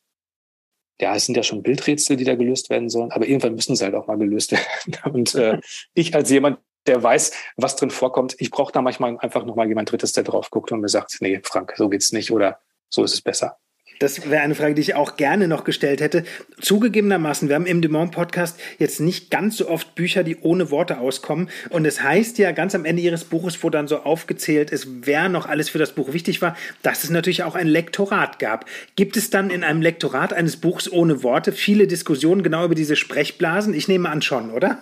Ja, 1.00 1.16
es 1.16 1.24
sind 1.24 1.38
ja 1.38 1.42
schon 1.42 1.62
Bildrätsel, 1.62 2.18
die 2.18 2.24
da 2.24 2.34
gelöst 2.34 2.68
werden 2.68 2.90
sollen, 2.90 3.12
aber 3.12 3.26
irgendwann 3.26 3.54
müssen 3.54 3.74
sie 3.76 3.82
halt 3.82 3.94
auch 3.94 4.08
mal 4.08 4.18
gelöst 4.18 4.52
werden. 4.84 5.14
Und 5.14 5.34
äh, 5.34 5.58
ich 5.94 6.14
als 6.14 6.28
jemand, 6.28 6.58
der 6.86 7.02
weiß, 7.02 7.32
was 7.56 7.76
drin 7.76 7.90
vorkommt, 7.90 8.36
ich 8.40 8.50
brauche 8.50 8.72
da 8.72 8.82
manchmal 8.82 9.16
einfach 9.20 9.46
nochmal 9.46 9.68
jemand 9.68 9.90
Drittes, 9.90 10.12
der 10.12 10.24
drauf 10.24 10.50
guckt 10.50 10.70
und 10.70 10.82
mir 10.82 10.90
sagt, 10.90 11.16
nee, 11.20 11.40
Frank, 11.42 11.72
so 11.78 11.88
geht's 11.88 12.12
nicht 12.12 12.30
oder 12.30 12.60
so 12.90 13.04
ist 13.04 13.14
es 13.14 13.22
besser. 13.22 13.56
Das 14.00 14.30
wäre 14.30 14.42
eine 14.42 14.54
Frage, 14.54 14.72
die 14.72 14.80
ich 14.80 14.94
auch 14.94 15.16
gerne 15.16 15.46
noch 15.46 15.62
gestellt 15.62 16.00
hätte. 16.00 16.24
Zugegebenermaßen, 16.58 17.48
wir 17.50 17.54
haben 17.54 17.66
im 17.66 17.82
Dumont 17.82 18.12
Podcast 18.12 18.58
jetzt 18.78 18.98
nicht 18.98 19.30
ganz 19.30 19.58
so 19.58 19.68
oft 19.68 19.94
Bücher, 19.94 20.24
die 20.24 20.38
ohne 20.38 20.70
Worte 20.70 21.00
auskommen. 21.00 21.50
Und 21.68 21.84
es 21.84 22.02
heißt 22.02 22.38
ja 22.38 22.52
ganz 22.52 22.74
am 22.74 22.86
Ende 22.86 23.02
Ihres 23.02 23.24
Buches, 23.24 23.62
wo 23.62 23.68
dann 23.68 23.88
so 23.88 23.98
aufgezählt 23.98 24.70
ist, 24.70 24.88
wer 25.02 25.28
noch 25.28 25.44
alles 25.44 25.68
für 25.68 25.76
das 25.76 25.92
Buch 25.92 26.14
wichtig 26.14 26.40
war, 26.40 26.56
dass 26.82 27.04
es 27.04 27.10
natürlich 27.10 27.42
auch 27.42 27.54
ein 27.54 27.66
Lektorat 27.66 28.38
gab. 28.38 28.64
Gibt 28.96 29.18
es 29.18 29.28
dann 29.28 29.50
in 29.50 29.62
einem 29.62 29.82
Lektorat 29.82 30.32
eines 30.32 30.56
Buchs 30.56 30.90
ohne 30.90 31.22
Worte 31.22 31.52
viele 31.52 31.86
Diskussionen 31.86 32.42
genau 32.42 32.64
über 32.64 32.74
diese 32.74 32.96
Sprechblasen? 32.96 33.74
Ich 33.74 33.86
nehme 33.86 34.08
an 34.08 34.22
schon, 34.22 34.50
oder? 34.50 34.78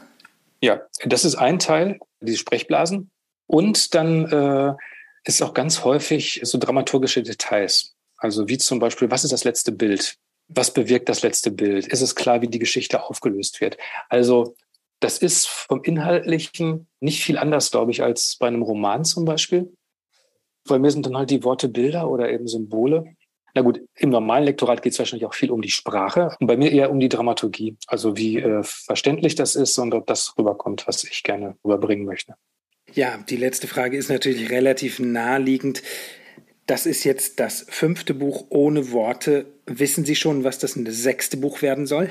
Ja, 0.61 0.83
das 1.05 1.25
ist 1.25 1.35
ein 1.35 1.59
Teil, 1.59 1.99
diese 2.21 2.39
Sprechblasen. 2.39 3.11
Und 3.49 3.97
dann 3.97 4.27
äh, 4.27 4.75
ist 5.25 5.43
auch 5.43 5.55
ganz 5.55 5.83
häufig 5.83 6.39
so 6.45 6.57
dramaturgische 6.57 7.25
Details. 7.25 7.97
Also 8.19 8.49
wie 8.49 8.59
zum 8.59 8.79
Beispiel, 8.79 9.11
was 9.11 9.25
ist 9.25 9.33
das 9.33 9.45
letzte 9.45 9.73
Bild? 9.73 10.17
Was 10.49 10.73
bewirkt 10.73 11.09
das 11.09 11.23
letzte 11.23 11.51
Bild? 11.51 11.87
Ist 11.87 12.03
es 12.03 12.15
klar, 12.15 12.43
wie 12.43 12.49
die 12.49 12.59
Geschichte 12.59 13.03
aufgelöst 13.03 13.61
wird? 13.61 13.79
Also 14.09 14.55
das 15.01 15.19
ist 15.19 15.49
vom 15.49 15.83
Inhaltlichen 15.85 16.89
nicht 17.01 17.23
viel 17.23 17.39
anders, 17.39 17.71
glaube 17.71 17.93
ich, 17.93 18.03
als 18.03 18.37
bei 18.39 18.49
einem 18.49 18.63
Roman 18.63 19.05
zum 19.05 19.25
Beispiel. 19.25 19.73
Bei 20.67 20.79
mir 20.79 20.91
sind 20.91 21.07
dann 21.07 21.17
halt 21.17 21.31
die 21.31 21.45
Worte 21.45 21.69
Bilder 21.69 22.11
oder 22.11 22.31
eben 22.31 22.49
Symbole. 22.49 23.05
Na 23.55 23.63
gut, 23.63 23.81
im 23.97 24.11
normalen 24.11 24.45
Lektorat 24.45 24.83
geht 24.83 24.93
es 24.93 24.99
wahrscheinlich 24.99 25.27
auch 25.27 25.35
viel 25.35 25.51
um 25.51 25.63
die 25.63 25.71
Sprache 25.71 26.37
und 26.41 26.47
bei 26.47 26.57
mir 26.57 26.71
eher 26.71 26.91
um 26.91 27.01
die 27.01 27.09
Dramaturgie. 27.09 27.77
Also 27.87 28.17
wie 28.17 28.39
äh, 28.39 28.63
verständlich 28.63 29.35
das 29.37 29.57
ist 29.57 29.79
und 29.79 29.95
ob 29.95 30.07
das 30.07 30.35
rüberkommt, 30.37 30.87
was 30.87 31.05
ich 31.05 31.23
gerne 31.23 31.57
rüberbringen 31.65 32.05
möchte. 32.05 32.35
Ja, 32.95 33.19
die 33.19 33.37
letzte 33.37 33.67
Frage 33.67 33.97
ist 33.97 34.09
natürlich 34.09 34.51
relativ 34.51 34.99
naheliegend. 34.99 35.83
Das 36.69 36.85
ist 36.85 37.05
jetzt 37.05 37.41
das 37.41 37.65
fünfte 37.67 38.13
Buch 38.13 38.45
ohne 38.51 38.93
Worte. 38.93 39.47
Wissen 39.65 40.05
Sie 40.05 40.15
schon, 40.15 40.45
was 40.45 40.59
das 40.59 40.75
sechste 40.75 41.39
Buch 41.39 41.63
werden 41.63 41.87
soll? 41.87 42.11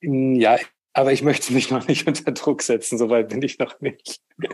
Ja, 0.00 0.58
aber 0.92 1.12
ich 1.12 1.22
möchte 1.22 1.52
mich 1.52 1.70
noch 1.70 1.86
nicht 1.86 2.04
unter 2.08 2.32
Druck 2.32 2.62
setzen, 2.62 2.98
soweit 2.98 3.28
bin 3.28 3.40
ich 3.40 3.60
noch 3.60 3.80
nicht. 3.80 4.20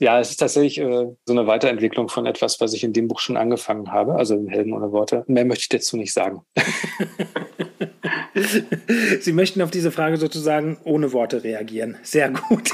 ja, 0.00 0.18
es 0.18 0.30
ist 0.30 0.38
tatsächlich 0.38 0.78
äh, 0.78 1.06
so 1.24 1.32
eine 1.32 1.46
Weiterentwicklung 1.46 2.08
von 2.08 2.26
etwas, 2.26 2.60
was 2.60 2.74
ich 2.74 2.82
in 2.82 2.92
dem 2.92 3.06
Buch 3.06 3.20
schon 3.20 3.36
angefangen 3.36 3.92
habe, 3.92 4.16
also 4.16 4.34
in 4.34 4.48
Helden 4.48 4.72
ohne 4.72 4.90
Worte. 4.90 5.22
Mehr 5.28 5.44
möchte 5.44 5.62
ich 5.62 5.68
dazu 5.68 5.96
nicht 5.96 6.12
sagen. 6.12 6.40
Sie 9.20 9.32
möchten 9.32 9.62
auf 9.62 9.70
diese 9.70 9.92
Frage 9.92 10.16
sozusagen 10.16 10.78
ohne 10.82 11.12
Worte 11.12 11.44
reagieren. 11.44 11.96
Sehr 12.02 12.30
gut. 12.30 12.72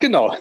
genau. 0.00 0.34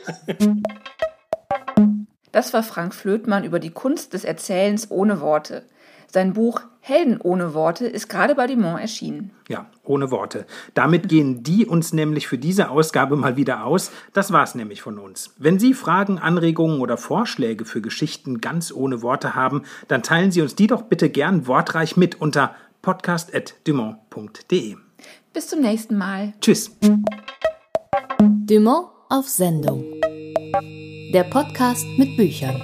Das 2.36 2.54
war 2.54 2.64
Frank 2.64 2.94
Flöthmann 2.94 3.46
über 3.46 3.60
die 3.60 3.70
Kunst 3.70 4.12
des 4.12 4.26
Erzählens 4.26 4.92
ohne 4.92 5.22
Worte. 5.22 5.64
Sein 6.12 6.34
Buch 6.34 6.60
Helden 6.82 7.22
ohne 7.22 7.54
Worte 7.54 7.88
ist 7.88 8.10
gerade 8.10 8.36
bei 8.36 8.46
Dumont 8.46 8.82
erschienen. 8.82 9.32
Ja, 9.48 9.68
ohne 9.86 10.12
Worte. 10.12 10.46
Damit 10.74 11.08
gehen 11.08 11.44
die 11.44 11.66
uns 11.66 11.94
nämlich 11.94 12.28
für 12.28 12.38
diese 12.38 12.70
Ausgabe 12.70 13.16
mal 13.16 13.38
wieder 13.38 13.64
aus. 13.64 13.90
Das 14.12 14.34
war's 14.34 14.54
nämlich 14.54 14.82
von 14.82 15.00
uns. 15.00 15.34
Wenn 15.38 15.60
Sie 15.60 15.74
Fragen, 15.74 16.20
Anregungen 16.20 16.82
oder 16.82 16.98
Vorschläge 16.98 17.64
für 17.64 17.80
Geschichten 17.80 18.42
ganz 18.42 18.70
ohne 18.74 19.02
Worte 19.02 19.34
haben, 19.34 19.64
dann 19.88 20.04
teilen 20.04 20.32
Sie 20.32 20.42
uns 20.42 20.56
die 20.56 20.68
doch 20.68 20.82
bitte 20.82 21.10
gern 21.10 21.48
wortreich 21.48 21.96
mit 21.96 22.20
unter 22.20 22.54
podcast.dumont.de. 22.82 24.76
Bis 25.32 25.48
zum 25.48 25.62
nächsten 25.62 25.98
Mal. 25.98 26.34
Tschüss. 26.42 26.76
Dumont 28.20 28.90
auf 29.08 29.30
Sendung 29.30 29.86
der 31.16 31.24
Podcast 31.24 31.88
mit 31.98 32.18
Büchern. 32.18 32.62